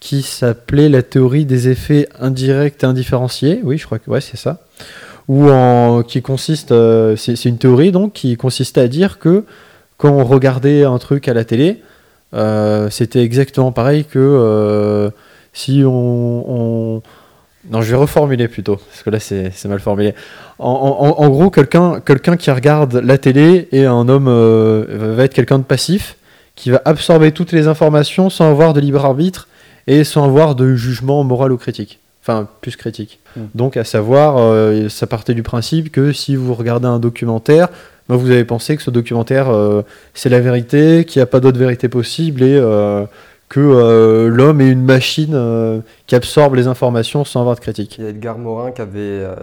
[0.00, 3.60] qui s'appelait la théorie des effets indirects et indifférenciés.
[3.62, 4.62] Oui, je crois que ouais, c'est ça.
[5.28, 9.44] Ou qui consiste, euh, c'est une théorie donc qui consistait à dire que
[9.98, 11.82] quand on regardait un truc à la télé,
[12.34, 15.10] euh, c'était exactement pareil que euh,
[15.52, 16.44] si on,
[16.98, 17.02] on-
[17.70, 20.14] Non, je vais reformuler plutôt, parce que là c'est mal formulé.
[20.58, 24.28] En, en- gros, quelqu'un quelqu'un qui regarde la télé et un homme
[25.16, 26.16] va être quelqu'un de passif,
[26.54, 29.46] qui va absorber toutes les informations sans avoir de libre arbitre
[29.86, 31.98] et sans avoir de jugement moral ou critique.
[32.22, 33.20] Enfin, plus critique.
[33.36, 33.40] Mm.
[33.54, 37.68] Donc, à savoir, euh, ça partait du principe que si vous regardez un documentaire,
[38.08, 39.82] ben, vous avez pensé que ce documentaire, euh,
[40.14, 43.06] c'est la vérité, qu'il n'y a pas d'autre vérité possible et euh,
[43.48, 47.96] que euh, l'homme est une machine euh, qui absorbe les informations sans avoir de critique.
[47.98, 49.34] Il y a Edgar Morin qui avait euh,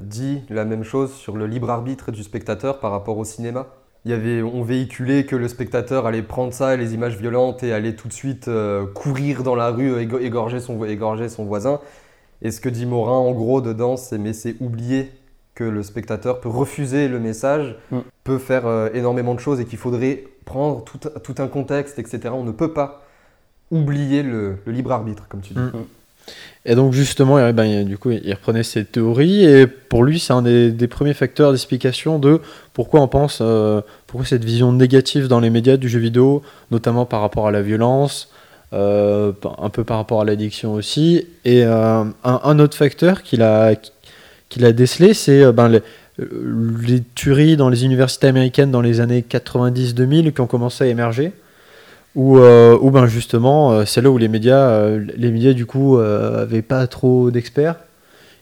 [0.00, 3.66] dit la même chose sur le libre arbitre du spectateur par rapport au cinéma.
[4.04, 7.72] Il y avait, on véhiculait que le spectateur allait prendre ça, les images violentes, et
[7.72, 8.50] allait tout de suite
[8.94, 11.78] courir dans la rue, égo- égorger son, égorger son voisin.
[12.42, 15.10] Et ce que dit Morin, en gros, dedans, c'est mais c'est oublier
[15.54, 17.98] que le spectateur peut refuser le message, Mm.
[18.24, 22.20] peut faire euh, énormément de choses, et qu'il faudrait prendre tout, tout un contexte, etc.
[22.32, 23.02] On ne peut pas
[23.70, 25.60] oublier le, le libre arbitre, comme tu dis.
[25.60, 25.72] Mm.
[26.64, 30.32] Et donc justement, ben, il- du coup, il reprenait cette théorie et pour lui, c'est
[30.32, 32.40] un des, des premiers facteurs d'explication de
[32.74, 37.06] pourquoi on pense, euh, pourquoi cette vision négative dans les médias du jeu vidéo, notamment
[37.06, 38.31] par rapport à la violence,
[38.72, 41.26] euh, un peu par rapport à l'addiction aussi.
[41.44, 43.74] Et euh, un, autre facteur qu'il a,
[44.48, 45.80] qu'il a décelé, c'est euh, ben, les,
[46.18, 51.32] les tueries dans les universités américaines dans les années 90-2000 qui ont commencé à émerger.
[52.14, 56.60] Où, où, ben justement, c'est là où les médias, les médias du coup, euh, avaient
[56.60, 57.76] pas trop d'experts.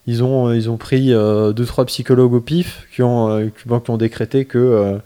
[0.07, 3.91] Ils ont, ils ont pris euh, deux trois psychologues au pif qui ont, euh, qui,
[3.91, 4.99] ont décrété que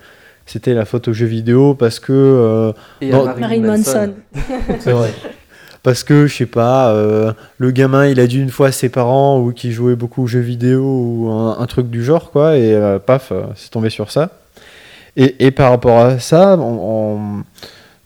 [0.46, 4.12] c'était la faute aux jeux vidéo parce que euh, Et à Manson.
[4.80, 5.12] c'est vrai.
[5.82, 8.88] Parce que, je sais pas, euh, le gamin, il a dit une fois à ses
[8.88, 12.56] parents ou qui jouait beaucoup aux jeux vidéo ou un, un truc du genre, quoi,
[12.56, 14.30] et euh, paf, euh, c'est tombé sur ça.
[15.16, 16.62] Et, et par rapport à ça, on-
[17.18, 17.44] on-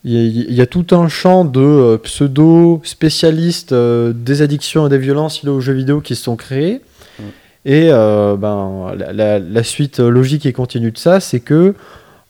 [0.04, 4.86] il y, a- il y a tout un champ de euh, pseudo-spécialistes euh, des addictions
[4.86, 6.80] et des violences liées aux jeux vidéo qui se sont créés.
[7.18, 7.22] Mm.
[7.66, 11.74] Et euh, ben, la, la- la suite logique et continue de ça, c'est que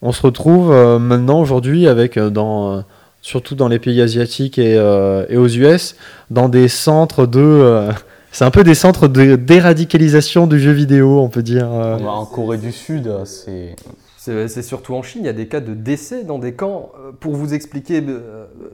[0.02, 2.80] on se retrouve euh, maintenant aujourd'hui avec euh, dans euh,
[3.22, 5.96] surtout dans les pays asiatiques et, euh, et aux US,
[6.30, 7.40] dans des centres de.
[7.40, 7.92] euh,
[8.30, 11.68] c'est un peu des centres de déradicalisation du jeu vidéo, on peut dire.
[11.72, 11.98] euh.
[11.98, 13.74] En Corée du Sud, c'est.
[14.20, 16.92] C'est surtout en Chine, il y a des cas de décès dans des camps.
[17.18, 18.04] Pour vous expliquer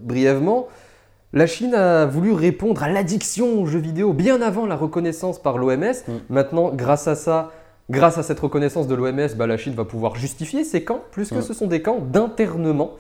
[0.03, 0.67] brièvement,
[1.33, 5.57] la Chine a voulu répondre à l'addiction aux jeux vidéo bien avant la reconnaissance par
[5.59, 5.85] l'OMS.
[6.09, 6.13] Mm.
[6.29, 7.53] Maintenant, grâce à ça,
[7.91, 11.35] grâce à cette reconnaissance de l'OMS, bah, la Chine va pouvoir justifier ces camps, puisque
[11.43, 12.93] ce sont des camps d'internement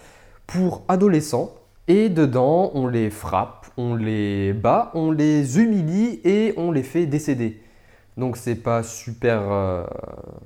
[0.46, 1.54] pour adolescents.
[1.88, 7.04] Et dedans, on les frappe, on les bat, on les humilie et on les fait
[7.06, 7.60] décéder.
[8.16, 9.84] Donc c'est pas super, euh,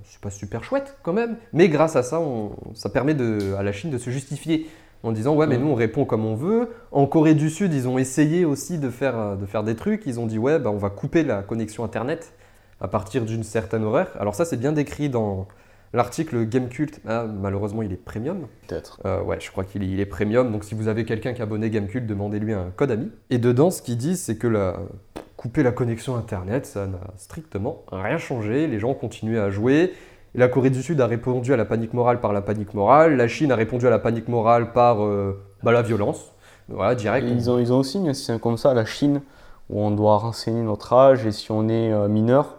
[0.05, 1.36] c'est pas super chouette quand même.
[1.53, 4.66] Mais grâce à ça, on- ça permet de, à la Chine de se justifier
[5.05, 6.70] en disant ouais mais nous on répond comme on veut.
[6.93, 10.07] En Corée du Sud, ils ont essayé aussi de faire, euh, de faire des trucs.
[10.07, 12.32] Ils ont dit ouais bah, on va couper la connexion internet
[12.81, 14.09] à partir d'une certaine horaire.
[14.18, 15.47] Alors ça c'est bien décrit dans
[15.93, 17.01] l'article Gamecult.
[17.07, 18.47] Ah, malheureusement il est premium.
[18.66, 19.01] Peut-être.
[19.05, 20.53] Euh, ouais, je crois qu'il est, il est premium.
[20.53, 23.11] Donc si vous avez quelqu'un qui est abonné Gamecult, demandez-lui un code ami.
[23.31, 24.76] Et dedans, ce qu'ils disent, c'est que la...
[25.37, 28.66] couper la connexion Internet, ça n'a strictement rien changé.
[28.66, 29.95] Les gens continuent à jouer.
[30.35, 33.16] La Corée du Sud a répondu à la panique morale par la panique morale.
[33.16, 36.33] La Chine a répondu à la panique morale par euh, bah, la violence.
[36.68, 37.26] Voilà, direct.
[37.26, 39.22] Ils ont, ils ont aussi mis un système comme ça, la Chine,
[39.70, 42.57] où on doit renseigner notre âge et si on est euh, mineur,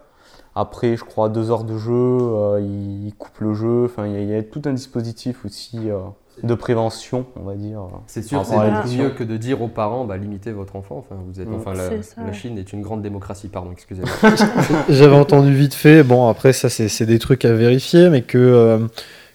[0.54, 3.84] après, je crois, deux heures de jeu, euh, ils coupent le jeu.
[3.84, 5.98] Enfin, il y, a- il y a tout un dispositif aussi euh,
[6.42, 7.80] de prévention, on va dire.
[8.06, 8.56] C'est sûr, c'est
[8.96, 10.96] mieux que de dire aux parents, bah, limitez votre enfant.
[10.98, 11.54] Enfin, vous êtes, Mm.
[11.54, 12.32] enfin, la, C'est ça, la ouais.
[12.32, 14.10] Chine est une grande démocratie, pardon, excusez-moi.
[14.88, 18.38] J'avais entendu vite fait, bon après ça c'est c'est des trucs à vérifier, mais que,
[18.38, 18.78] euh,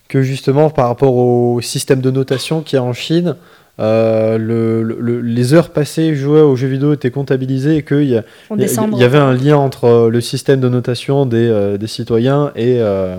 [0.10, 3.36] que justement par rapport au système de notation qu'il y a en Chine,
[3.80, 8.16] euh, le- le- les heures passées jouées aux jeux vidéo étaient comptabilisées et qu'il y,
[9.04, 13.18] avait un lien entre euh, le système de notation des, euh, des citoyens et, euh,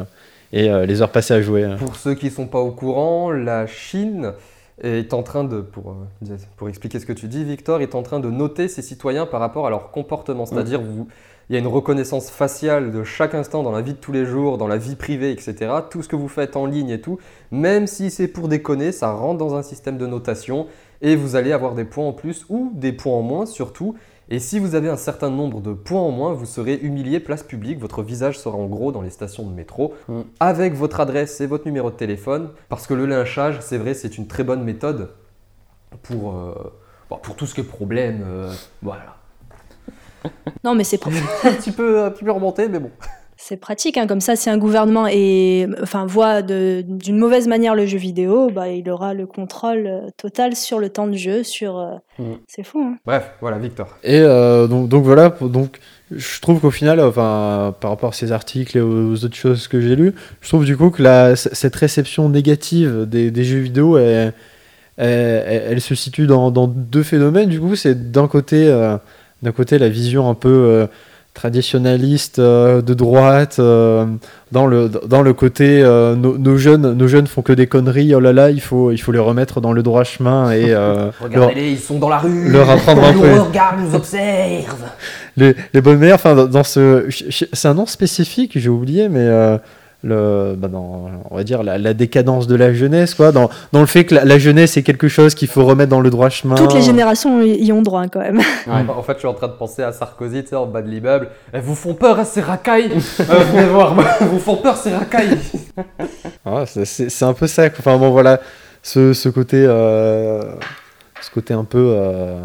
[0.53, 1.67] et euh, les heures passées à jouer.
[1.79, 4.33] Pour ceux qui ne sont pas au courant, la Chine
[4.83, 5.97] est en train de, pour,
[6.57, 9.41] pour expliquer ce que tu dis, Victor, est en train de noter ses citoyens par
[9.41, 10.47] rapport à leur comportement.
[10.47, 11.09] C'est-à-dire, vous,
[11.49, 14.27] il y a une reconnaissance faciale de chaque instant dans la vie de tous les
[14.27, 15.55] jours, dans la vie privée, etc.
[15.91, 17.19] Tout ce que vous faites en ligne et tout,
[17.51, 20.67] même si c'est pour déconner, ça rentre dans un système de notation
[21.03, 23.95] et vous allez avoir des points en plus ou des points en moins surtout.
[24.29, 27.45] Et si vous avez un certain nombre de points en moins, vous serez humilié place
[27.45, 27.79] publique.
[27.79, 30.23] Votre visage sera en gros dans les stations de métro, Mm.
[30.41, 32.51] avec votre adresse et votre numéro de téléphone.
[32.69, 35.11] Parce que le lynchage, c'est vrai, c'est une très bonne méthode
[36.03, 36.55] pour, euh,
[37.23, 38.25] pour tout ce qui est problème.
[38.27, 39.16] euh, voilà.
[40.65, 41.09] Non, mais c'est pr-
[41.45, 42.91] un, petit peu, un petit peu remonté, mais bon.
[43.37, 43.97] c'est pratique.
[43.99, 44.07] hein.
[44.07, 48.51] Comme ça, si un gouvernement est, enfin, voit de- d'une mauvaise manière le jeu vidéo,
[48.51, 51.43] bah, il aura le contrôle euh, total sur le temps de jeu.
[51.45, 52.33] Sur, euh, Mm.
[52.49, 52.81] C'est fou.
[52.81, 52.97] Hein.
[53.05, 53.89] Bref, voilà, Victor.
[54.03, 55.79] Et euh, donc, donc voilà, donc
[56.11, 59.81] je trouve qu'au final, enfin, par rapport à ces articles et aux autres choses que
[59.83, 63.99] j'ai lues, je trouve du coup que la, cette réception négative des, des jeux vidéo,
[63.99, 64.33] elle,
[64.97, 67.51] elle- elle- elle se situe dans, dans deux phénomènes.
[67.51, 68.97] Du coup, c'est d'un côté, euh,
[69.47, 70.87] d'un côté la vision un peu euh,
[71.35, 74.05] traditionnaliste euh, de droite, euh,
[74.51, 78.13] dans le dans le côté euh, nos, jeunes nos jeunes font que des conneries.
[78.13, 80.71] Oh là là, il faut il faut les remettre dans le droit chemin et
[81.33, 82.51] leur- ils sont dans la rue.
[82.51, 83.37] leur apprendre un peu.
[83.37, 84.91] nous regardent, nous observent.
[85.37, 87.07] les, les bonnes manières, enfin dans, ce,
[87.53, 89.29] c'est un nom spécifique, j'ai oublié, mais
[90.07, 93.81] le, bah, dans, on va dire la, la décadence de la jeunesse, quoi, dans, dans
[93.81, 96.29] le fait que la, la jeunesse est quelque chose qu'il faut remettre dans le droit
[96.31, 96.55] chemin.
[96.55, 98.41] Toutes les générations y ont droit quand même.
[98.89, 100.89] En fait, je suis en train de penser à Sarkozy, tu sais, en bas de
[100.89, 101.29] l'immeuble.
[101.53, 102.91] Elles vous font peur, hein, ces racailles
[103.21, 105.39] Euh, Venez voir, vous font peur, ces racailles
[106.45, 107.65] Ah, c'est- un peu ça.
[107.79, 108.41] Enfin bon, voilà,
[108.83, 110.41] ce, ce côté, euh,
[111.21, 111.91] ce côté un peu.
[111.93, 112.39] euh,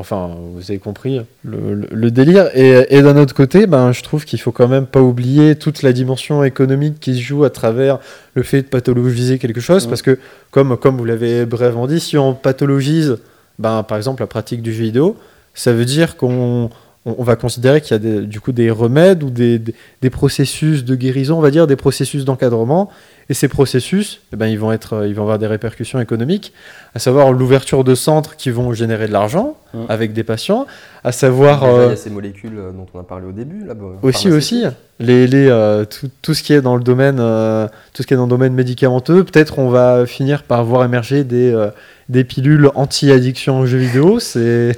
[0.00, 2.48] enfin, vous avez compris le, le- le délire.
[2.54, 5.82] Et, et d'un autre côté, ben, je trouve qu'il faut quand même pas oublier toute
[5.82, 7.98] la dimension économique qui se joue à travers
[8.34, 9.86] le fait de pathologiser quelque chose.
[9.86, 10.18] Parce que,
[10.50, 13.18] comme, comme vous l'avez brièvement dit, si on pathologise,
[13.58, 15.16] ben, par exemple, la pratique du jeu vidéo,
[15.54, 16.70] ça veut dire qu'on
[17.04, 19.74] on, on va considérer qu'il y a des- du coup des remèdes ou des, des,
[20.00, 22.88] des processus de guérison, on va dire, des processus d'encadrement.
[23.28, 26.52] Et ces processus, eh ben, ils, vont être, euh, ils vont avoir des répercussions économiques,
[26.94, 29.86] à savoir l'ouverture de centres qui vont générer de l'argent Mm.
[29.88, 30.66] avec des patients,
[31.02, 33.64] à savoir il euh, y a ces molécules euh, dont on a parlé au début.
[33.64, 34.64] Là, aussi aussi
[35.00, 38.12] les, les, euh, tout, tout ce qui est dans le domaine euh, tout ce qui
[38.12, 39.24] est dans le domaine médicamenteux.
[39.24, 41.70] Peut-être on va finir par voir émerger des, euh,
[42.10, 44.18] des pilules anti-addiction aux jeux vidéo.
[44.20, 44.76] C'est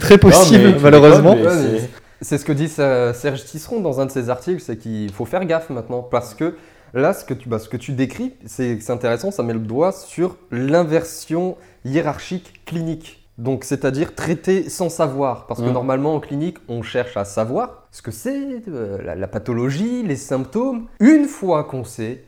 [0.00, 1.36] très possible mais malheureusement.
[2.20, 5.24] c'est- ce que dit Ser- Serge Tisseron dans un de ses articles, c'est qu'il faut
[5.24, 6.54] faire gaffe maintenant parce que
[6.94, 9.92] là, ce que tu, bah, ce que tu décris, c'est intéressant, ça met le doigt
[9.92, 13.18] sur l'inversion hiérarchique clinique.
[13.38, 15.46] Donc, c'est-à-dire traiter sans savoir.
[15.46, 15.72] Parce que Mm.
[15.72, 20.16] normalement, en clinique, on cherche à savoir ce que c'est, euh, la, la pathologie, les
[20.16, 20.86] symptômes.
[21.00, 22.24] Une fois qu'on sait,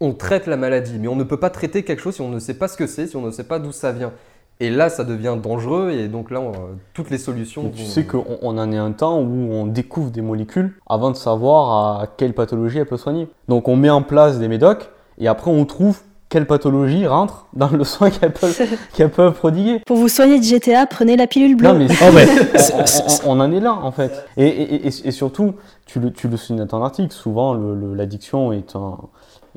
[0.00, 0.98] on traite la maladie.
[1.00, 2.86] Mais on ne peut pas traiter quelque chose si on ne sait pas ce que
[2.86, 4.12] c'est, si on ne sait pas d'où ça vient.
[4.58, 5.90] Et là, ça devient dangereux.
[5.90, 6.52] Et donc là, on-
[6.94, 7.70] toutes les solutions.
[7.74, 11.10] Tu vont- sais qu'on on en est un temps où on découvre des molécules avant
[11.10, 13.28] de savoir à quelle pathologie elle peut soigner.
[13.48, 14.88] Donc on met en place des médocs
[15.18, 18.58] et après on trouve quelle pathologie rentre dans le soin qu'elles peuvent,
[18.94, 19.80] qu'elles peuvent prodiguer.
[19.86, 21.68] Pour vous soigner de GTA, prenez la pilule bleue.
[21.68, 22.26] Non mais Oh, ouais.
[22.74, 24.24] on, on- on en est là en fait.
[24.36, 25.54] Et, et- et- et surtout,
[25.84, 28.96] tu le, tu le soulignes dans ton article, souvent le- le- l'addiction est, un,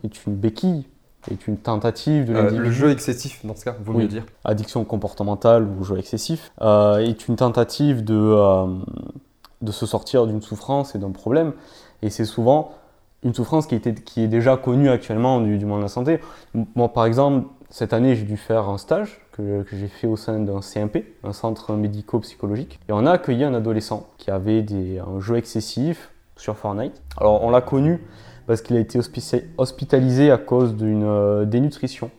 [0.04, 0.86] est une béquille,
[1.32, 2.64] est une tentative de Euh, l'individu.
[2.66, 4.04] le jeu excessif, dans ce cas, vaut Oui.
[4.04, 4.24] mieux dire.
[4.46, 8.66] addiction comportementale ou jeu excessif, euh, est une tentative de, euh,
[9.62, 11.54] de se sortir d'une souffrance et d'un problème.
[12.02, 12.72] Et c'est souvent
[13.24, 16.20] une souffrance qui, était, qui est déjà connue actuellement du, du monde de la santé.
[16.76, 20.16] Moi, par exemple, cette année, j'ai dû faire un stage que, que j'ai fait au
[20.16, 22.80] sein d'un CMP, un centre médico-psychologique.
[22.88, 27.02] Et on a accueilli un adolescent qui avait des, un jeu excessif sur Fortnite.
[27.18, 28.02] Alors, on l'a connu
[28.50, 32.10] parce qu'il a été hospi- hospitalisé à cause d'une euh, dénutrition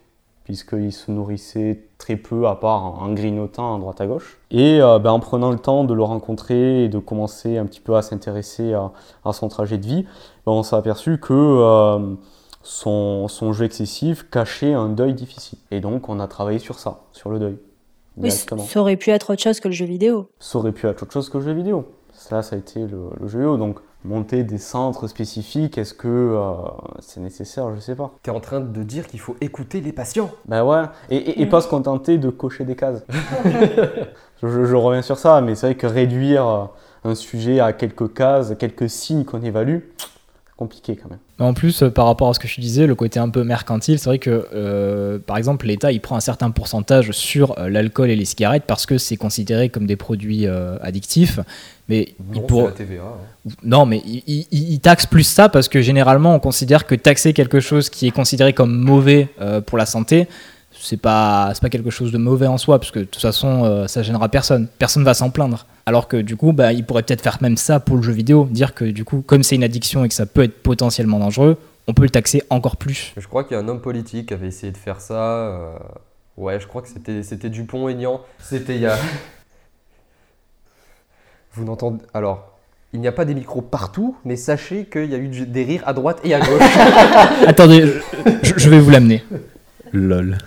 [0.45, 4.39] puisqu'il se nourrissait très peu à part en grignotant à droite à gauche.
[4.53, 7.81] Et euh, ben, en prenant le temps de le rencontrer et de commencer un petit
[7.81, 8.93] peu à s'intéresser à,
[9.25, 10.05] à son trajet de vie,
[10.47, 12.15] ben, on s'est aperçu que euh,
[12.63, 15.59] son, son jeu excessif cachait un deuil difficile.
[15.73, 17.59] Et donc on a travaillé sur ça, sur le deuil.
[18.17, 20.31] Oui, ça aurait pu être autre chose que le jeu vidéo.
[20.39, 21.87] Ça aurait pu être autre chose que le jeu vidéo.
[22.13, 23.57] Ça, ça a été le, le jeu vidéo.
[23.57, 26.53] Donc monter des centres spécifiques, est-ce que euh,
[27.01, 27.75] c'est nécessaire?
[27.75, 28.13] Je sais pas.
[28.23, 30.31] Tu es en train de dire qu'il faut écouter les patients.
[30.47, 33.03] Ben ouais, et, et- et pas se contenter de cocher des cases.
[33.45, 33.51] je,
[34.49, 36.65] je- je reviens sur ça, mais c'est vrai que réduire euh,
[37.05, 41.19] un sujet à quelques cases, quelques signes qu'on évalue, c'est compliqué quand même.
[41.39, 43.99] En plus, euh, par rapport à ce que je disais, le côté un peu mercantile,
[43.99, 48.11] c'est vrai que, euh, par exemple, l'État, il prend un certain pourcentage sur euh, l'alcool
[48.11, 51.41] et les cigarettes parce que c'est considéré comme des produits euh, addictifs.
[51.91, 53.03] Mais il Non, pour- c'est la TVA.
[53.03, 53.51] hein.
[53.65, 57.33] non, mais il, il- il taxe plus ça parce que généralement, on considère que taxer
[57.33, 60.29] quelque chose qui est considéré comme mauvais euh, pour la santé,
[60.73, 63.87] c'est pas pas quelque chose de mauvais en soi parce que de toute façon, euh,
[63.87, 64.69] ça gênera personne.
[64.79, 65.67] Personne va s'en plaindre.
[65.85, 68.47] Alors que du coup, bah, il pourrait peut-être faire même ça pour le jeu vidéo,
[68.51, 71.57] dire que du coup, comme c'est une addiction et que ça peut être potentiellement dangereux,
[71.89, 73.13] on peut le taxer encore plus.
[73.17, 75.15] Je crois qu'il y a un homme politique qui avait essayé de faire ça.
[75.15, 75.73] euh,
[76.37, 78.21] Ouais, je crois que c'était c'était Dupont-Aignan.
[78.39, 78.97] C'était il y a.
[81.53, 82.03] Vous n'entendez.
[82.15, 82.59] Alors,
[82.93, 85.83] il n'y a pas des micros partout, mais sachez qu'il y a eu des rires
[85.87, 86.63] à droite et à gauche.
[87.47, 87.93] Attendez,
[88.43, 89.25] je, je vais vous l'amener.
[89.93, 90.39] Lol.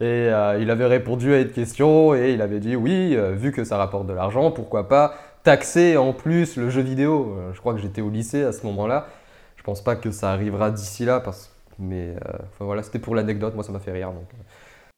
[0.00, 3.52] et euh, il avait répondu à une question et il avait dit oui, euh, vu
[3.52, 7.36] que ça rapporte de l'argent, pourquoi pas taxer en plus le jeu vidéo.
[7.38, 9.08] Euh, je crois que j'étais au lycée à ce moment-là.
[9.56, 11.54] Je pense pas que ça arrivera d'ici là, parce...
[11.78, 13.54] mais euh, voilà, c'était pour l'anecdote.
[13.54, 14.12] Moi, ça m'a fait rire.
[14.12, 14.26] Donc.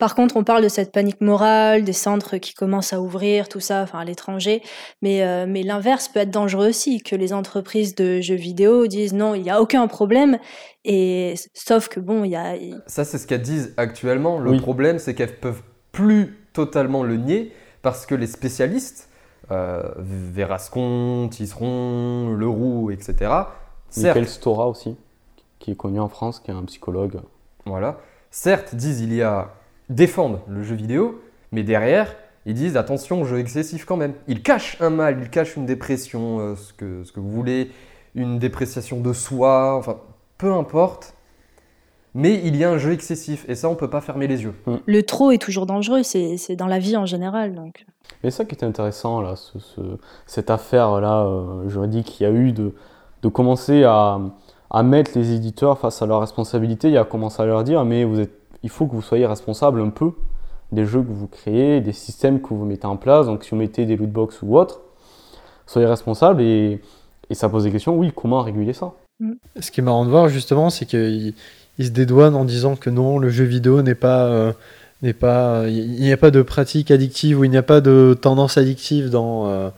[0.04, 0.08] Euh.
[0.08, 3.60] Par contre, on parle de cette panique morale, des centres qui commencent à ouvrir, tout
[3.60, 4.62] ça, enfin à l'étranger.
[5.00, 9.14] Mais, euh, mais l'inverse peut être dangereux aussi, que les entreprises de jeux vidéo disent
[9.14, 10.38] non, il n'y a aucun problème.
[10.84, 12.54] Et sauf que bon, il y a.
[12.86, 14.38] Ça, c'est ce qu'elles disent actuellement.
[14.38, 14.60] Le Oui.
[14.60, 17.52] problème, c'est qu'elles peuvent plus totalement le nier
[17.82, 19.08] parce que les spécialistes,
[19.50, 23.14] euh, Verascon, Tisseron, Leroux, etc.,
[23.88, 24.96] certes, Michael Stora aussi,
[25.58, 27.20] qui est connu en France, qui est un psychologue.
[27.66, 27.98] voilà,
[28.30, 29.52] certes disent il y a
[29.88, 31.20] défendent le jeu vidéo,
[31.52, 32.14] mais derrière,
[32.46, 34.14] ils disent attention, jeu excessif quand même.
[34.28, 37.70] Ils cachent un mal, ils cachent une dépression, euh, ce, que, ce que vous voulez,
[38.14, 39.96] une dépréciation de soi, enfin,
[40.38, 41.14] peu importe.
[42.16, 44.54] Mais il y a un jeu excessif, et ça, on peut pas fermer les yeux.
[44.86, 47.54] Le trop est toujours dangereux, c'est c'est dans la vie en général.
[47.56, 47.84] Donc.
[48.22, 52.32] Mais ça qui est intéressant, là, ce- ce- cette affaire-là euh, juridique qu'il y a
[52.32, 52.72] eu de,
[53.22, 54.20] de commencer à,
[54.70, 58.04] à mettre les éditeurs face à leurs responsabilités et à commencer à leur dire mais
[58.04, 60.10] vous êtes, il faut que vous soyez responsable un peu
[60.72, 63.26] des jeux que vous créez, des systèmes que vous mettez en place.
[63.26, 64.80] Donc si vous mettez des lootbox ou autre,
[65.66, 66.80] soyez responsable et,
[67.30, 68.92] ça pose des questions, oui, comment réguler ça?
[69.60, 71.34] Ce qui est marrant de voir justement, c'est qu'il
[71.78, 74.52] il se dédouane en disant que non, le jeu vidéo n'est pas, euh,
[75.18, 78.56] pas, il n'y a pas de pratique addictive ou il n'y a pas de tendance
[78.56, 79.70] addictive dans, euh,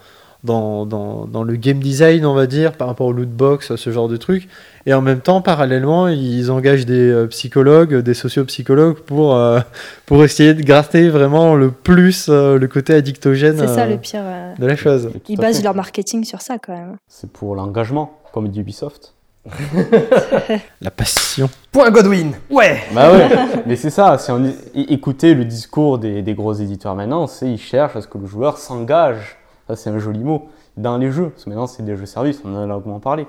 [0.45, 3.91] dans, dans, dans le game design, on va dire, par rapport au loot box, ce
[3.91, 4.49] genre de trucs.
[4.87, 9.59] Et en même temps, parallèlement, ils engagent des euh, psychologues, des sociopsychologues pour, euh,
[10.07, 13.97] pour essayer de gratter vraiment le plus euh, le côté addictogène C'est ça euh, le
[13.99, 14.21] pire.
[14.23, 14.55] euh.
[14.59, 15.11] de la chose.
[15.29, 16.97] Ils basent leur marketing sur ça quand même.
[17.09, 19.13] C'est pour l'engagement, comme dit Ubisoft.
[20.81, 21.49] La passion.
[21.73, 23.29] Point Godwin Ouais Bah ouais,
[23.67, 27.27] mais c'est ça, si on é- é- écoutez le discours des, des gros éditeurs maintenant,
[27.27, 29.37] c'est ils cherchent à ce que le joueur s'engage,
[29.69, 31.31] ça c'est un joli mot, dans les jeux.
[31.31, 33.27] Parce que maintenant c'est des jeux services, on en a longuement parlé.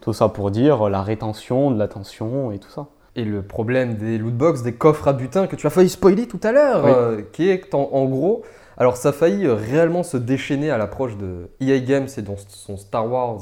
[0.00, 2.86] Tout ça pour dire la rétention, de l'attention et tout ça.
[3.14, 6.40] Et le problème des lootbox, des coffres à butin que tu as failli spoiler tout
[6.42, 6.90] à l'heure, Oui.
[6.94, 8.42] euh, qui est en, en gros,
[8.78, 12.36] alors ça a failli euh, réellement se déchaîner à l'approche de EA Games et dans
[12.48, 13.38] son Star Wars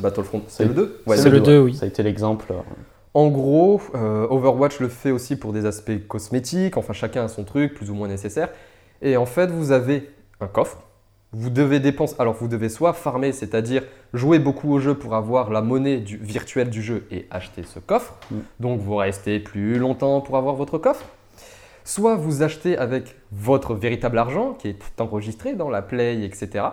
[0.00, 0.38] Battlefront.
[0.38, 1.74] Ouais, c'est C'est- le 2 Ouais, C'est le 2, oui.
[1.74, 2.46] Ça a été l'exemple.
[2.52, 2.54] euh,
[3.12, 7.44] En gros, euh, Overwatch le fait aussi pour des aspects cosmétiques, enfin chacun a son
[7.44, 8.48] truc, plus ou moins nécessaire.
[9.02, 10.10] Et en fait, vous avez
[10.40, 10.78] un coffre.
[11.36, 12.14] Vous devez dépenser.
[12.18, 13.82] Alors, vous devez soit farmer, c'est-à-dire
[14.12, 17.80] jouer beaucoup au jeu pour avoir la monnaie du- virtuelle du jeu et acheter ce
[17.80, 18.14] coffre.
[18.30, 18.36] Mm.
[18.60, 21.04] Donc, vous restez plus longtemps pour avoir votre coffre.
[21.84, 26.64] Soit vous achetez avec votre véritable argent qui est enregistré dans la Play, etc.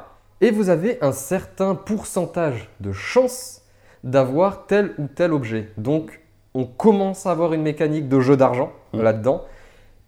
[0.42, 3.62] Et vous avez un certain pourcentage de chance
[4.04, 5.70] d'avoir tel ou tel objet.
[5.78, 6.22] Donc,
[6.54, 9.02] on commence à avoir une mécanique de jeu d'argent Mm.
[9.02, 9.42] là-dedans.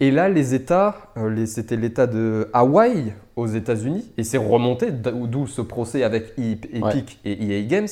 [0.03, 4.91] Et là, les États, euh, les- c'était l'État de Hawaï aux États-Unis, et c'est remonté,
[4.91, 7.87] d'où ce procès avec E- Epic et EA Games.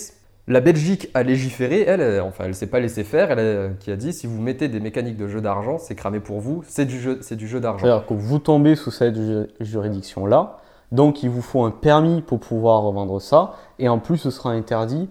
[0.48, 3.92] La Belgique a légiféré, elle, elle- enfin, elle s'est pas laissé faire, elle a- qui
[3.92, 6.84] a dit si vous mettez des mécaniques de jeu d'argent, c'est cramé pour vous, c'est
[6.86, 7.86] du jeu, c'est du jeu d'argent.
[7.86, 10.58] C'est-à-dire que vous tombez sous cette ju- juridiction-là,
[10.92, 14.52] donc il vous faut un permis pour pouvoir revendre ça, et en plus ce sera
[14.52, 15.08] interdit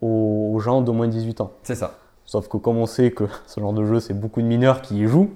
[0.00, 1.52] aux, aux gens d'au moins 18 ans.
[1.62, 1.98] C'est ça.
[2.24, 5.00] Sauf que comme on sait que ce genre de jeu, c'est beaucoup de mineurs qui
[5.00, 5.30] y jouent,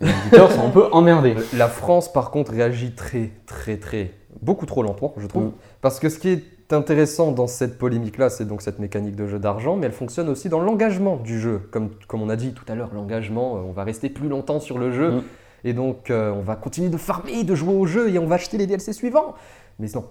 [0.00, 1.34] les éditeurs sont un peu emmerdés.
[1.54, 5.46] La France, par contre, réagit très, très, très, beaucoup trop lentement, je trouve.
[5.46, 5.52] Mm.
[5.80, 9.38] Parce que ce qui est intéressant dans cette polémique-là, c'est donc cette mécanique de jeu
[9.38, 11.68] d'argent, mais elle fonctionne aussi dans l'engagement du jeu.
[11.70, 14.60] Comme, comme on a dit tout à l'heure, l'engagement, euh, on va rester plus longtemps
[14.60, 15.22] sur le jeu, Mm.
[15.64, 18.34] et donc euh, on va continuer de farmer, de jouer au jeu, et on va
[18.34, 19.34] acheter les DLC suivants.
[19.78, 20.04] Mais non,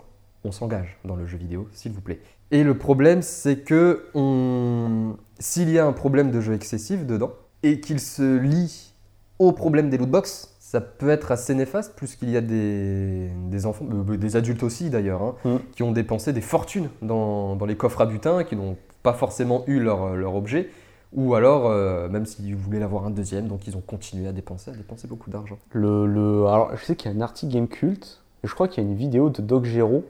[0.44, 2.22] on s'engage dans le jeu vidéo, s'il vous plaît.
[2.52, 5.16] Et le problème, c'est que on...
[5.40, 7.34] s'il y a un problème de jeu excessif dedans,
[7.64, 8.95] et qu'il se lie
[9.40, 13.86] au problème des lootbox, ça peut être assez néfaste, puisqu'il y a des, des enfants,
[14.10, 15.56] euh, des adultes aussi d'ailleurs, hein, Mm.
[15.76, 19.64] qui ont dépensé des fortunes dans, dans les coffres à butin, qui n'ont pas forcément
[19.68, 20.70] eu leur, leur objet,
[21.14, 24.72] ou alors, euh, même s'ils voulaient l'avoir un deuxième, donc ils ont continué à dépenser,
[24.72, 25.58] à dépenser beaucoup d'argent.
[25.72, 28.68] Le, le- alors, je sais qu'il y a un article Game Cult, et je crois
[28.68, 30.04] qu'il y a une vidéo de Doc Gero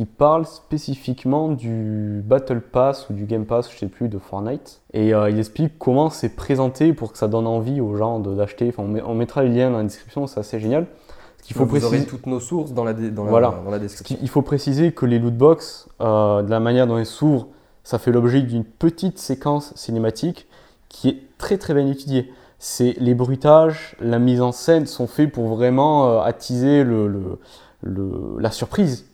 [0.00, 4.80] qui parle spécifiquement du Battle Pass ou du Game Pass, je sais plus, de Fortnite.
[4.94, 8.70] Et euh, il explique comment c'est présenté pour que ça donne envie aux gens d'acheter.
[8.70, 10.86] Enfin, on, met- on mettra les liens dans la description, c'est assez génial.
[11.36, 11.96] Ce qu'il faut Vous préciser.
[11.98, 13.60] aurez toutes nos sources dans la, dé- dans la, Voilà.
[13.62, 14.16] dans la description.
[14.22, 17.48] Il faut préciser que les lootbox, euh, de la manière dont elles s'ouvrent,
[17.84, 20.48] ça fait l'objet d'une petite séquence cinématique
[20.88, 22.32] qui est très très bien étudiée.
[22.58, 27.38] C'est les bruitages, la mise en scène sont faits pour vraiment euh, attiser le, le-
[27.82, 29.04] le- la surprise.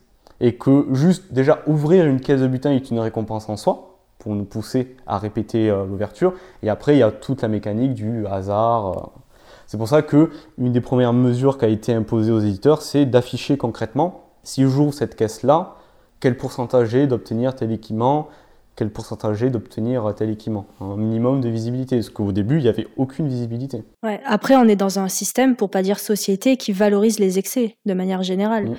[0.41, 4.35] Et que juste déjà ouvrir une caisse de butin est une récompense en soi pour
[4.35, 6.35] nous pousser à répéter euh, l'ouverture.
[6.63, 8.87] Et après, il y a toute la mécanique du hasard.
[8.87, 9.21] euh.
[9.67, 13.05] C'est pour ça que une des premières mesures qui a été imposée aux éditeurs, c'est
[13.05, 15.75] d'afficher concrètement si j'ouvre cette caisse-là,
[16.21, 18.29] quel pourcentage j'ai d'obtenir tel équipement,
[18.77, 20.67] quel pourcentage j'ai d'obtenir tel équipement.
[20.81, 23.83] Un minimum de visibilité, parce qu'au début, il n'y avait aucune visibilité.
[24.05, 24.21] Ouais.
[24.25, 27.95] Après, on est dans un système, pour pas dire société, qui valorise les excès de
[27.95, 28.77] manière générale.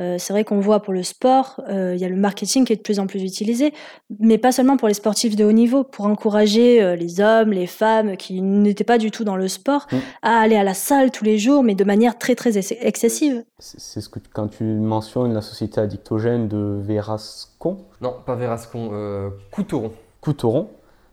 [0.00, 2.72] Euh, c'est vrai qu'on voit pour le sport, euh, il y a le marketing qui
[2.72, 3.72] est de plus en plus utilisé,
[4.20, 7.66] mais pas seulement pour les sportifs de haut niveau, pour encourager euh, les hommes, les
[7.66, 9.96] femmes qui n'étaient pas du tout dans le sport Mm.
[10.22, 13.44] à aller à la salle tous les jours, mais de manière très très ex- excessive.
[13.58, 19.30] C'est ce que quand tu mentionnes la société addictogène de Verascon, Non, pas Verascon, euh,
[19.50, 19.90] Couteauron.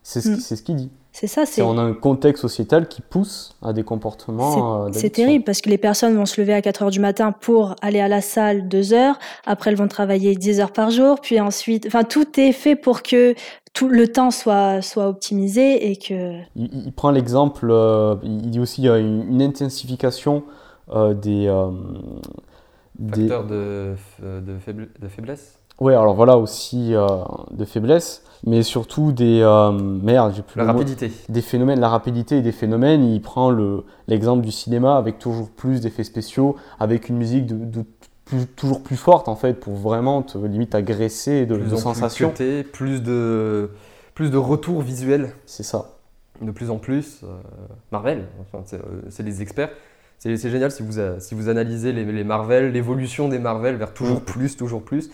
[0.05, 0.35] Couteauron, c'est ce, Mm.
[0.39, 0.91] c'est ce qu'il dit.
[1.11, 4.83] C'est ça, C'est on a un contexte sociétal qui pousse à des comportements.
[4.83, 5.09] euh, c'est d'addiction.
[5.25, 8.01] terrible parce que les personnes vont se lever à 4 heures du matin pour aller
[8.01, 11.85] à la salle 2 heures, après elles vont travailler 10 heures par jour, puis ensuite,
[11.87, 13.33] enfin tout est fait pour que
[13.73, 18.59] tout le temps soit soit optimisé et que Il, il prend l'exemple, euh, il dit
[18.59, 20.43] aussi qu'il y a une, une intensification
[20.93, 21.71] euh, des, euh,
[22.99, 25.59] des- Facteur de, f- de, faible- de faiblesse.
[25.79, 27.05] Ouais, alors voilà aussi euh,
[27.51, 31.11] de faiblesse, mais surtout des euh, merde, j'ai plus La rapidité.
[31.27, 33.03] des phénomènes, la rapidité et des phénomènes.
[33.03, 37.55] Il prend le l'exemple du cinéma avec toujours plus d'effets spéciaux, avec une musique de,
[37.55, 37.85] de
[38.23, 41.77] plus- toujours plus forte en fait pour vraiment te limite agresser de, Plus de en
[41.77, 42.29] sensations.
[42.29, 43.69] plus cuté, plus de,
[44.13, 45.33] plus de retours visuels.
[45.45, 45.89] C'est ça.
[46.41, 47.19] de plus en plus.
[47.25, 47.27] euh,
[47.91, 49.69] Marvel, enfin, c'est euh, c'est les experts.
[50.17, 53.93] C'est génial si vous, a- si vous analysez les, les Marvel, l'évolution des Marvel vers
[53.93, 54.25] toujours Mm.
[54.25, 55.09] plus, toujours plus.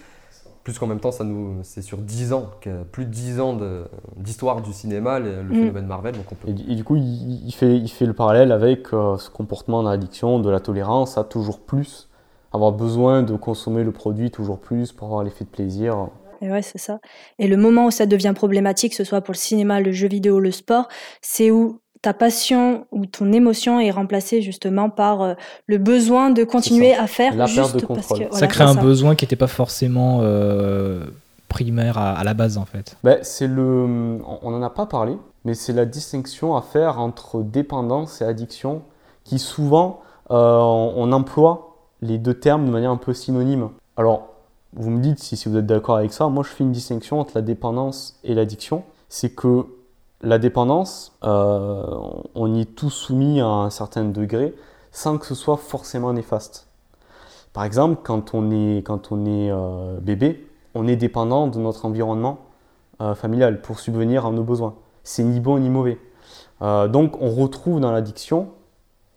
[0.63, 2.51] Plus qu'en même temps, ça nous, c'est sur 10 ans,
[2.91, 3.85] plus de 10 ans de-
[4.17, 5.53] d'histoire du cinéma, le, le Mm.
[5.55, 6.15] phénomène Marvel.
[6.15, 6.49] Donc on peut...
[6.49, 9.29] Et, du- et du coup, il, il fait, il fait le parallèle avec euh, ce
[9.31, 12.09] comportement d'addiction, de la tolérance à toujours plus,
[12.53, 16.09] avoir besoin de consommer le produit toujours plus pour avoir l'effet de plaisir.
[16.41, 16.99] et ouais, c'est ça.
[17.39, 20.07] Et le moment où ça devient problématique, que ce soit pour le cinéma, le jeu
[20.07, 20.87] vidéo, le sport,
[21.21, 25.33] c'est où ta passion ou ton émotion est remplacée justement par euh,
[25.67, 28.63] le besoin de continuer à faire La juste de parce que Ça voilà, ça crée
[28.63, 31.05] un besoin qui n'était pas forcément euh,
[31.47, 32.97] primaire à, à la base en fait.
[33.03, 37.43] Ben, c'est le, on n'en a pas parlé, mais c'est la distinction à faire entre
[37.43, 38.81] dépendance et addiction,
[39.23, 43.69] qui souvent euh, on, on emploie les deux termes de manière un peu synonyme.
[43.95, 44.29] Alors,
[44.73, 46.27] vous me dites si, si vous êtes d'accord avec ça.
[46.29, 48.83] Moi, je fais une distinction entre la dépendance et l'addiction.
[49.09, 49.65] C'est que
[50.23, 51.83] la dépendance, euh,
[52.35, 54.53] on y est tous soumis à un certain degré,
[54.91, 56.67] sans que ce soit forcément néfaste.
[57.53, 62.39] Par exemple, quand on est, euh, bébé, on est dépendant de notre environnement
[63.01, 64.75] euh, familial pour subvenir à nos besoins.
[65.03, 65.97] C'est ni bon ni mauvais.
[66.61, 68.49] Donc on retrouve dans l'addiction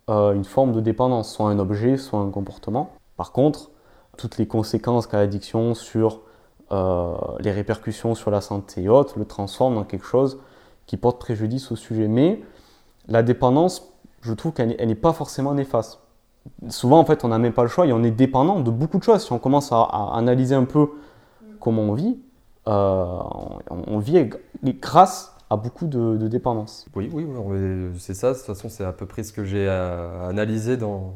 [0.09, 2.92] une forme de dépendance, soit un objet, soit un comportement.
[3.18, 3.70] Par contre,
[4.16, 6.22] toutes les conséquences qu'a l'addiction sur
[6.70, 10.38] les répercussions sur la santé et autres le transforment dans quelque chose
[10.87, 12.09] qui porte préjudice au sujet.
[12.09, 12.41] Mais
[13.09, 16.01] la dépendance, je trouve qu'elle n'est- pas forcément néfaste.
[16.68, 18.99] Souvent, en fait, on n'a même pas le choix et on est dépendant de beaucoup
[18.99, 19.24] de choses.
[19.24, 20.89] Si on commence à, à analyser un peu
[21.61, 22.18] comment on vit,
[22.68, 23.05] euh,
[23.70, 24.30] on, on vit
[24.80, 26.87] grâce à beaucoup de, de dépendance.
[26.95, 27.26] Oui, oui,
[27.99, 28.30] c'est ça.
[28.32, 31.14] De toute façon, c'est à peu près ce que j'ai analysé dans.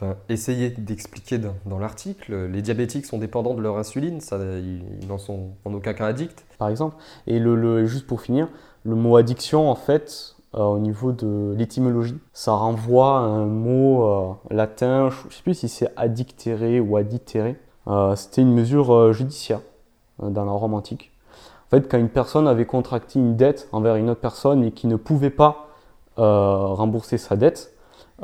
[0.00, 2.46] Enfin, essayé d'expliquer dans, dans l'article.
[2.46, 6.06] Les diabétiques sont dépendants de leur insuline, ça, ils, ils n'en sont en aucun cas
[6.06, 6.46] addicts.
[6.58, 6.94] par exemple.
[7.26, 8.48] Et le, le- juste pour finir,
[8.84, 14.04] le mot addiction, en fait, euh, au niveau de l'étymologie, ça renvoie à un mot
[14.04, 17.56] euh, latin, je ne sais plus si c'est addictere ou additere.
[17.86, 19.60] Euh, C'était une mesure judiciaire
[20.22, 21.12] dans la Rome antique.
[21.66, 24.86] En fait, quand une personne avait contracté une dette envers une autre personne et qui
[24.86, 25.66] ne pouvait pas
[26.16, 27.72] rembourser sa dette,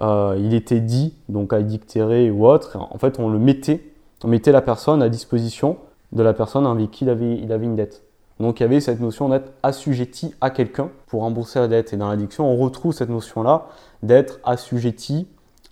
[0.00, 3.92] il était dit, donc addictere ou autre, en fait, on le mettait,
[4.24, 5.76] on mettait la personne à disposition
[6.12, 7.10] de la personne avec qui il
[7.52, 8.02] avait une dette.
[8.40, 11.92] Donc il y avait cette notion d'être assujetti à quelqu'un pour rembourser la dette.
[11.92, 13.66] Et dans l'addiction, on retrouve cette notion-là
[14.02, 15.28] d'être assujetti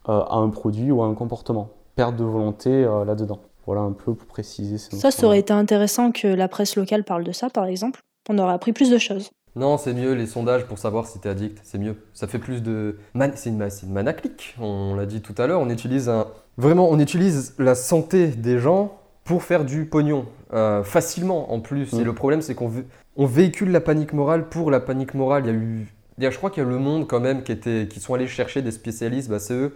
[0.09, 1.71] euh, à un produit ou à un comportement.
[1.97, 3.41] Perte de volonté euh, là-dedans.
[3.67, 7.05] Voilà un peu pour préciser ces Ça, ça aurait été intéressant que la presse locale
[7.05, 8.01] parle de ça, par exemple.
[8.29, 9.31] On aurait appris plus de choses.
[9.55, 11.97] Non, c'est mieux les sondages pour savoir si tu es addict, c'est mieux.
[12.15, 12.97] Ça fait plus de.
[13.13, 13.33] Man...
[13.35, 15.61] C'est une, une manaclique, on l'a dit tout à l'heure.
[15.61, 16.27] On utilise un.
[16.57, 20.27] Vraiment, on utilise la santé des gens pour faire du pognon.
[20.53, 21.93] euh, facilement en plus.
[21.93, 22.01] Mm.
[22.01, 22.85] Et le problème, c'est qu'on vé-
[23.17, 25.45] on véhicule la panique morale pour la panique morale.
[25.47, 25.87] Il y a eu.
[26.19, 27.89] il y a- je crois qu'il y a Le Monde quand même qui, était...
[27.89, 29.75] qui sont allés chercher des spécialistes, bah, c'est eux.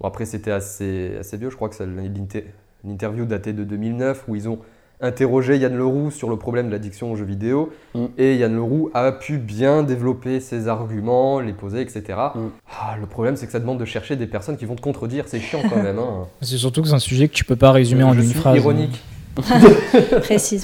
[0.00, 1.16] Bon, après, c'était assez...
[1.20, 1.76] assez vieux, je crois que
[2.84, 4.58] l'interview datée de 2009 où ils ont
[5.00, 7.72] interrogé Yann Leroux sur le problème de l'addiction aux jeux vidéo.
[7.94, 8.04] Mm.
[8.18, 12.02] Et Yann Leroux a pu bien développer ses arguments, les poser, etc.
[12.34, 12.38] Mm.
[12.80, 15.24] Ah, le problème, c'est que ça demande de chercher des personnes qui vont te contredire.
[15.26, 15.98] C'est chiant quand même.
[15.98, 16.26] hein.
[16.42, 18.38] C'est surtout que c'est un sujet que tu peux pas résumer en je une suis
[18.38, 18.56] phrase.
[18.56, 19.00] ironique.
[19.42, 20.62] Ça- précise.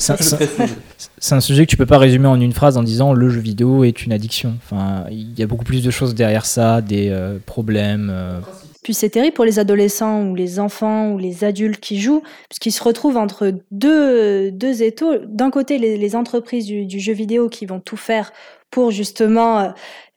[1.18, 3.40] C'est un sujet que tu peux pas résumer en une phrase en disant le jeu
[3.40, 4.54] vidéo est une addiction.
[4.64, 8.10] Enfin, il y a beaucoup plus de choses derrière ça, des euh, problèmes.
[8.12, 8.38] euh,
[8.82, 12.72] Puis c'est terrible pour les adolescents ou les enfants ou les adultes qui jouent, puisqu'ils
[12.72, 15.18] se retrouvent entre deux, deux étaux.
[15.18, 18.32] D'un côté, les, entreprises du, du jeu vidéo qui vont tout faire
[18.70, 19.68] pour justement euh,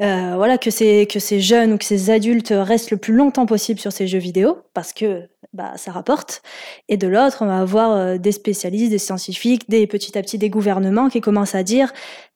[0.01, 3.45] euh, voilà, que, ces, que ces jeunes ou que ces adultes restent le plus longtemps
[3.45, 6.41] possible sur ces jeux vidéo, parce que bah, ça rapporte.
[6.89, 10.37] Et de l'autre, on va avoir euh, des spécialistes, des scientifiques, des petit à petit
[10.37, 11.91] des gouvernements qui commencent à dire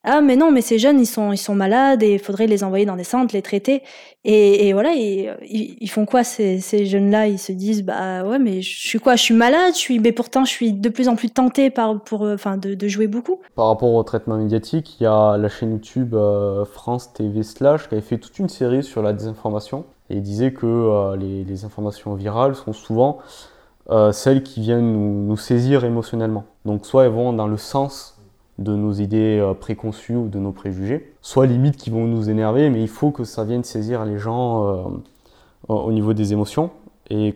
[0.10, 2.64] ah mais non mais ces jeunes ils sont ils sont malades et il faudrait les
[2.64, 3.84] envoyer dans des centres, les traiter.
[4.24, 7.28] Et, voilà, ils, ils- ils font quoi ces, jeunes-là?
[7.28, 9.16] Ils se disent bah ouais mais je suis quoi?
[9.16, 12.02] Je suis malade, je suis mais pourtant je suis de plus en plus tentée par
[12.04, 13.40] pour euh, enfin de, jouer beaucoup.
[13.56, 17.90] Par rapport au traitement médiatique, il y a la chaîne YouTube euh, France TV Slash
[17.90, 21.66] qui avait fait toute une série sur la désinformation et il disait que euh, les,
[21.66, 23.20] informations virales sont souvent
[23.90, 26.46] euh, celles qui viennent nous, saisir émotionnellement.
[26.66, 28.18] Donc soit elles vont dans le sens
[28.58, 32.70] de nos idées euh, préconçues ou de nos préjugés, soit limite qui vont nous énerver,
[32.70, 35.02] mais il faut que ça vienne saisir les gens
[35.68, 36.72] au niveau des émotions.
[37.10, 37.36] Et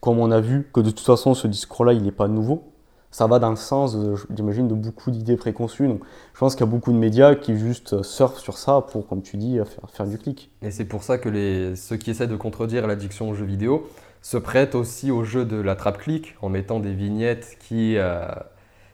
[0.00, 2.69] comme on a vu que de toute façon ce discours-là il n'est pas nouveau,
[3.10, 3.96] ça va dans le sens,
[4.34, 5.88] j'imagine, de beaucoup d'idées préconçues.
[5.88, 6.02] Donc,
[6.34, 9.22] je pense qu'il y a beaucoup de médias qui juste surfent sur ça pour, comme
[9.22, 10.50] tu dis, faire, faire du clic.
[10.62, 13.88] Et c'est pour ça que les, ceux qui essaient de contredire l'addiction aux jeux vidéo
[14.22, 17.96] se prêtent aussi au jeu de la trappe-clic en mettant des vignettes qui.
[17.96, 18.26] euh,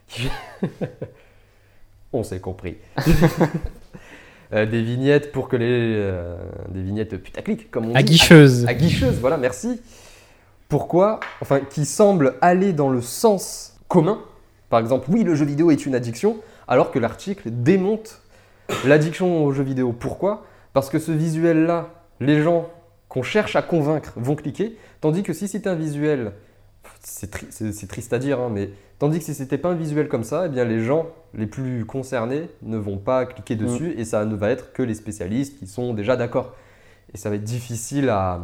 [0.07, 0.29] qui-
[2.13, 2.77] On s'est compris.
[4.53, 5.65] Euh, des vignettes pour que les.
[5.69, 6.37] euh,
[6.69, 7.97] des vignettes putaclic, comme on dit.
[7.97, 8.65] Aguicheuse.
[8.65, 9.81] Aguicheuse, voilà, merci.
[10.69, 14.19] Pourquoi Enfin, qui semble aller dans le sens commun.
[14.69, 18.21] Par exemple, oui, le jeu vidéo est une addiction, alors que l'article démonte
[18.85, 19.93] l'addiction aux jeux vidéo.
[19.93, 20.45] Pourquoi?
[20.73, 22.69] Parce que ce visuel-là, les gens
[23.07, 26.33] qu'on cherche à convaincre vont cliquer, tandis que si c'était un visuel,
[27.01, 29.75] c'est tri- c'est- c'est triste à dire, hein, mais tandis que si c'était pas un
[29.75, 33.93] visuel comme ça, eh bien les gens les plus concernés ne vont pas cliquer dessus
[33.97, 36.53] et ça ne va être que les spécialistes qui sont déjà d'accord.
[37.13, 38.41] Et ça va être difficile à,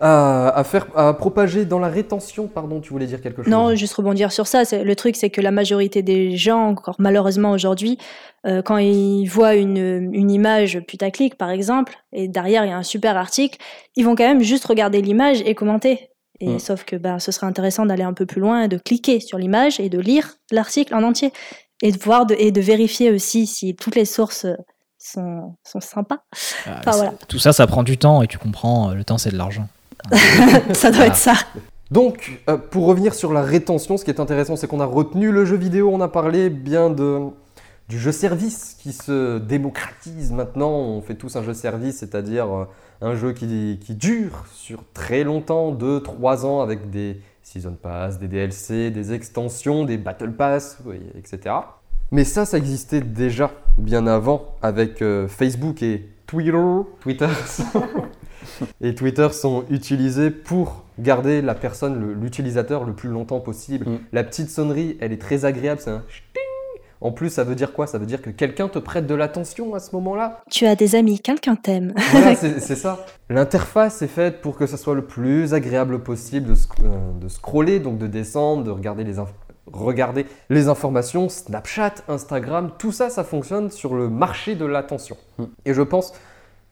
[0.00, 2.46] à, à faire, à propager dans la rétention.
[2.46, 3.50] Pardon, tu voulais dire quelque chose?
[3.50, 4.64] Non, juste rebondir sur ça.
[4.64, 7.98] c'est- Le truc, c'est que la majorité des gens, encore malheureusement aujourd'hui,
[8.46, 12.76] euh, quand ils voient une, une image putaclic, par exemple, et derrière il y a
[12.76, 13.58] un super article,
[13.96, 16.08] ils vont quand même juste regarder l'image et commenter.
[16.42, 16.58] Et Mm.
[16.58, 19.78] sauf que ben, ce serait intéressant d'aller un peu plus loin, de cliquer sur l'image
[19.78, 21.32] et de lire l'article en entier
[21.82, 24.46] et de voir de, et de vérifier aussi si toutes les sources
[25.00, 26.18] sont, sont sympas.
[26.66, 27.12] Ah, Enfin, c'est- voilà.
[27.28, 29.66] Tout ça, ça prend du temps et tu comprends, euh, le temps c'est de l'argent.
[30.72, 31.06] ça doit Ah.
[31.06, 31.34] être ça.
[31.90, 35.32] Donc, euh, pour revenir sur la rétention, ce qui est intéressant, c'est qu'on a retenu
[35.32, 37.20] le jeu vidéo, on a parlé bien de,
[37.88, 40.70] du jeu service qui se démocratise maintenant.
[40.70, 42.64] On fait tous un jeu service, c'est-à-dire euh,
[43.00, 48.28] un jeu qui, qui dure sur très longtemps, 2-3 ans, avec des Season Pass, des
[48.28, 51.56] DLC, des extensions, des Battle Pass, oui, etc.
[52.12, 53.50] Mais ça, ça existait déjà
[53.80, 56.56] bien avant avec euh, Facebook et Twitter.
[57.00, 57.82] Twitter sont-
[58.80, 63.88] et Twitter sont utilisés pour garder la personne, l'utilisateur, le, plus longtemps possible.
[63.88, 63.98] Mm.
[64.12, 66.42] La petite sonnerie, elle est très agréable, c'est un ch'ting.
[67.02, 67.86] En plus, ça veut dire quoi?
[67.86, 70.42] Ça veut dire que quelqu'un te prête de l'attention à ce moment-là?
[70.50, 71.94] Tu as des amis, quelqu'un t'aime.
[72.12, 73.06] Voilà, c'est ça.
[73.30, 77.28] L'interface est faite pour que ça soit le plus agréable possible de, sc- euh, de
[77.28, 79.14] scroller, donc de descendre, de regarder les,
[79.72, 85.16] regarder les informations, Snapchat, Instagram, tout ça, ça fonctionne sur le marché de l'attention.
[85.38, 85.44] Mm.
[85.66, 86.12] Et je pense,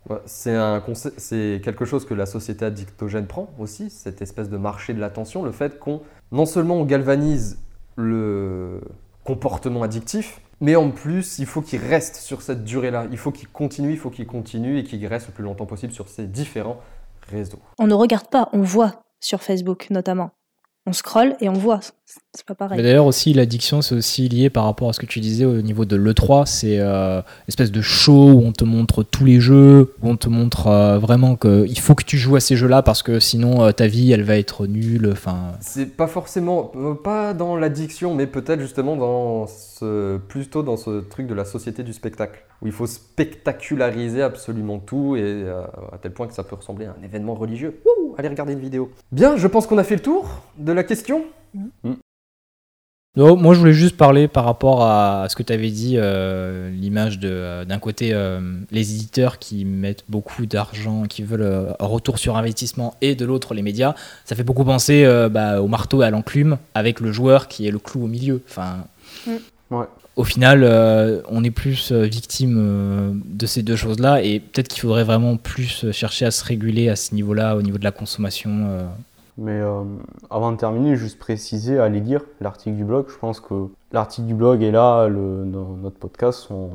[0.08, 5.00] conce- c'est quelque chose que la société addictogène prend aussi, cette espèce de marché de
[5.00, 6.02] l'attention, le fait qu'on,
[6.32, 7.58] non seulement on galvanise
[7.96, 8.80] le
[9.24, 13.06] comportement addictif, mais en plus, il faut qu'il reste sur cette durée-là.
[13.10, 15.92] Il faut qu'il continue, il faut qu'il continue et qu'il reste le plus longtemps possible
[15.92, 16.80] sur ces différents
[17.28, 17.60] réseaux.
[17.78, 20.30] On ne regarde pas, on voit sur Facebook notamment.
[20.86, 21.80] On scrolle et on voit.
[22.32, 22.82] C'est pas Mais pareil.
[22.82, 25.84] d'ailleurs aussi l'addiction c'est aussi lié par rapport à ce que tu disais au niveau
[25.84, 30.08] de l'E3, c'est euh, espèce de show où on te montre tous les jeux, où
[30.08, 33.20] on te montre euh, vraiment qu'il faut que tu joues à ces jeux-là parce que
[33.20, 35.10] sinon euh, ta vie elle va être nulle.
[35.12, 40.78] Enfin, C'est pas forcément, euh, pas dans l'addiction, mais peut-être justement dans ce, plutôt dans
[40.78, 45.62] ce truc de la société du spectacle, où il faut spectaculariser absolument tout et euh,
[45.92, 47.80] à tel point que ça peut ressembler à un événement religieux.
[47.84, 48.90] Wouh, allez regarder une vidéo.
[49.12, 51.24] Bien, je pense qu'on a fait le tour de la question.
[53.16, 56.70] Non, moi je voulais juste parler par rapport à ce que tu avais dit, euh,
[56.70, 61.72] l'image de, euh, d'un côté euh, les éditeurs qui mettent beaucoup d'argent, qui veulent euh,
[61.80, 63.94] un retour sur investissement, et de l'autre les médias.
[64.24, 67.66] Ça fait beaucoup penser euh, bah, au marteau et à l'enclume, avec le joueur qui
[67.66, 68.40] est le clou au milieu.
[68.48, 68.84] Enfin,
[69.26, 69.32] Mm.
[69.70, 69.86] Ouais.
[70.16, 74.80] Au final, euh, on est plus victime euh, de ces deux choses-là, et peut-être qu'il
[74.80, 78.68] faudrait vraiment plus chercher à se réguler à ce niveau-là, au niveau de la consommation.
[79.38, 79.84] Mais euh,
[80.30, 83.06] avant de terminer, juste préciser, allez lire l'article du blog.
[83.08, 86.70] Je pense que l'article du blog et là, le, notre podcast sont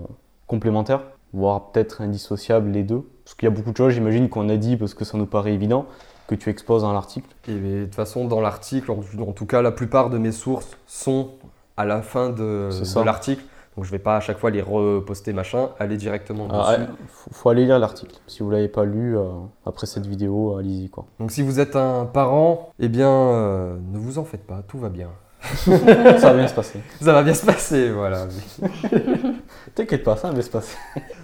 [0.47, 1.01] complémentaires,
[1.33, 3.05] voire peut-être indissociables les deux.
[3.25, 5.25] Parce qu'il y a beaucoup de choses, j'imagine, qu'on a dit parce que ça nous
[5.25, 5.85] paraît évident,
[6.27, 7.27] que tu exposes dans l'article.
[7.49, 10.71] Et de toute façon, dans l'article, en, en tout cas, la plupart de mes sources
[10.87, 11.31] sont
[11.77, 12.69] à la fin de,
[13.03, 13.43] l'article.
[13.75, 16.89] Donc je vais pas à chaque fois les reposter machin, aller directement Ah, dessus.
[17.07, 18.15] faut, faut aller lire l'article.
[18.27, 19.23] Si vous l'avez pas lu euh,
[19.65, 21.05] après cette vidéo, allez-y quoi.
[21.19, 24.77] Donc si vous êtes un parent, eh bien, euh, ne vous en faites pas, tout
[24.77, 25.09] va bien.
[25.65, 26.79] ça va bien se passer.
[27.01, 28.27] Ça va bien se passer, voilà.
[29.75, 30.77] T'inquiète pas, ça va bien se passer.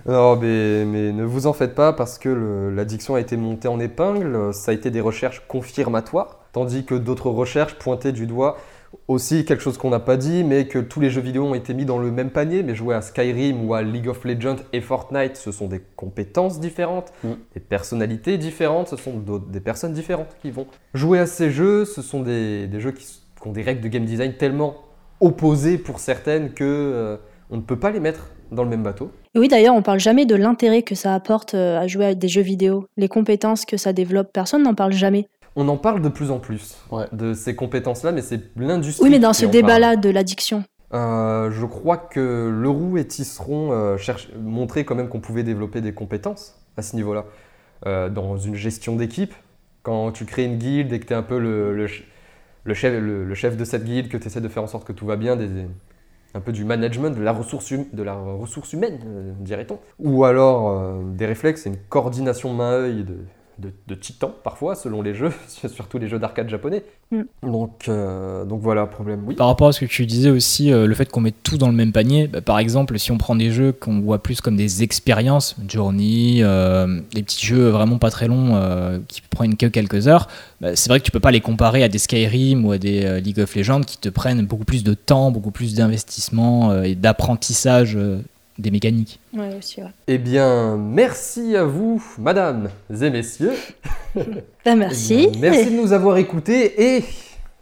[0.06, 3.80] Non, mais, mais ne vous en faites pas parce que l'addiction a été montée en
[3.80, 8.58] épingle, ça a été des recherches confirmatoires, tandis que d'autres recherches pointaient du doigt
[9.10, 11.74] aussi quelque chose qu'on n'a pas dit, mais que tous les jeux vidéo ont été
[11.74, 14.82] mis dans le même panier, mais jouer à Skyrim ou à League of Legends et
[14.82, 17.30] Fortnite, ce sont des compétences différentes, Mm.
[17.54, 22.02] des personnalités différentes, ce sont des personnes différentes qui vont jouer à ces jeux, ce
[22.04, 23.06] sont des, des jeux qui,
[23.46, 24.76] ont des règles de game design tellement
[25.22, 27.18] opposées pour certaines que euh,
[27.50, 29.12] on ne peut pas les mettre dans le même bateau.
[29.36, 32.16] Et oui, d'ailleurs, on parle jamais de l'intérêt que ça apporte euh, à jouer à
[32.16, 34.30] des jeux vidéo, les compétences que ça développe.
[34.34, 35.28] Personne n'en parle jamais.
[35.62, 37.04] On en parle de plus en plus Ouais.
[37.12, 39.04] de ces compétences-là, mais c'est l'industrie.
[39.04, 40.64] Oui, mais dans qui ce débat-là de l'addiction.
[40.94, 45.82] Euh, je crois que Leroux et Tisseron euh, cherchent- montraient quand même qu'on pouvait développer
[45.82, 47.26] des compétences à ce niveau-là.
[47.86, 49.34] Euh, dans une gestion d'équipe,
[49.84, 52.08] quand tu crées une guilde et que tu es un peu le, le ch-
[52.64, 54.88] le chef, le, le chef de cette guilde, que tu essaies de faire en sorte
[54.88, 55.66] que tout va bien, des-
[56.36, 59.78] un peu du management, de la ressource, hum- de la ressource humaine, euh, dirait-on.
[60.00, 63.18] Ou alors euh, des réflexes et une coordination main-œil de,
[63.60, 65.32] de, de titan, parfois, selon les jeux,
[65.68, 66.84] surtout les jeux d'arcade japonais.
[67.12, 67.22] Mm.
[67.44, 69.24] Donc, euh, donc voilà, problème.
[69.26, 69.36] Oui.
[69.36, 71.68] Par rapport à ce que tu disais aussi, euh, le fait qu'on mette tout dans
[71.68, 74.56] le même panier, bah, par exemple, si on prend des jeux qu'on voit plus comme
[74.56, 79.66] des expériences, Journey, euh, des petits jeux vraiment pas très longs euh, qui prennent que
[79.66, 80.28] quelques heures,
[80.62, 83.06] bah, c'est vrai que tu peux pas les comparer à des Skyrim ou à des
[83.06, 86.84] euh, League of Legends qui te prennent beaucoup plus de temps, beaucoup plus d'investissement euh,
[86.84, 88.20] et d'apprentissage euh,
[88.60, 89.20] des mécaniques.
[89.34, 89.90] Ouais, aussi, ouais.
[90.08, 93.54] Eh bien, merci à vous, mesdames et messieurs.
[94.66, 95.30] Bah, merci.
[95.30, 97.04] Eh bien, merci de nous avoir écoutés et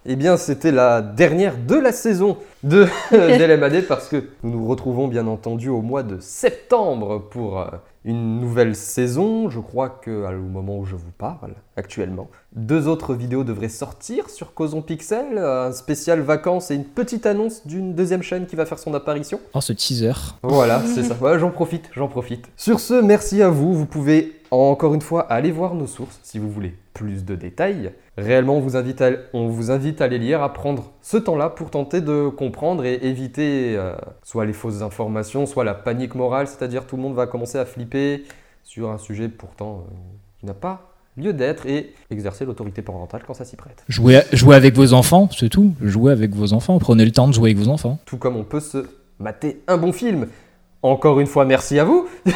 [0.09, 5.07] eh bien c'était la dernière de la saison de d'LMAD parce que nous nous retrouvons
[5.07, 7.65] bien entendu au mois de septembre pour euh,
[8.07, 9.49] une nouvelle saison.
[9.49, 14.29] Je crois que au moment où je vous parle actuellement, deux autres vidéos devraient sortir
[14.29, 18.65] sur Causon Pixel, un spécial vacances et une petite annonce d'une deuxième chaîne qui va
[18.65, 19.39] faire son apparition.
[19.53, 20.13] Oh, ce teaser.
[20.41, 21.15] Voilà, c'est ça.
[21.21, 22.47] Ouais, j'en profite, j'en profite.
[22.55, 23.73] Sur ce, merci à vous.
[23.73, 27.91] Vous pouvez encore une fois aller voir nos sources si vous voulez plus de détails.
[28.17, 31.49] Réellement, on vous invite à, on vous invite à les lire, à prendre ce temps-là
[31.49, 33.93] pour tenter de comprendre et éviter euh,
[34.23, 37.65] soit les fausses informations, soit la panique morale, c'est-à-dire tout le monde va commencer à
[37.65, 37.96] flipper
[38.63, 39.93] sur un sujet pourtant euh,
[40.39, 43.83] qui n'a pas lieu d'être et exercer l'autorité parentale quand ça s'y prête.
[43.87, 45.73] Jouez, jouez avec vos enfants, c'est tout.
[45.81, 46.77] Jouez avec vos enfants.
[46.77, 47.99] Prenez le temps de jouer avec vos enfants.
[48.05, 48.85] tout comme on peut se
[49.19, 50.27] mater un bon film.
[50.83, 52.07] Encore une fois, merci à vous.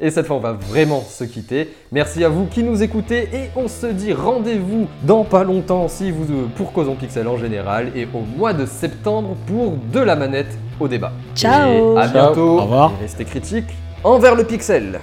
[0.00, 1.74] Et cette fois, on va vraiment se quitter.
[1.90, 6.12] Merci à vous qui nous écoutez et on se dit rendez-vous dans pas longtemps si
[6.12, 10.14] vous euh, pour Causons Pixel en général et au mois de septembre pour de la
[10.14, 11.12] manette au débat.
[11.34, 11.96] Ciao.
[11.96, 12.12] Et à Ciao.
[12.12, 12.58] bientôt.
[12.58, 12.92] Au revoir.
[13.00, 15.00] Et restez critiques envers le pixel.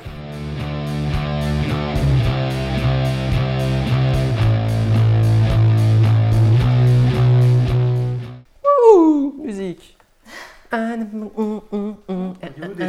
[8.64, 9.98] Ouh, musique.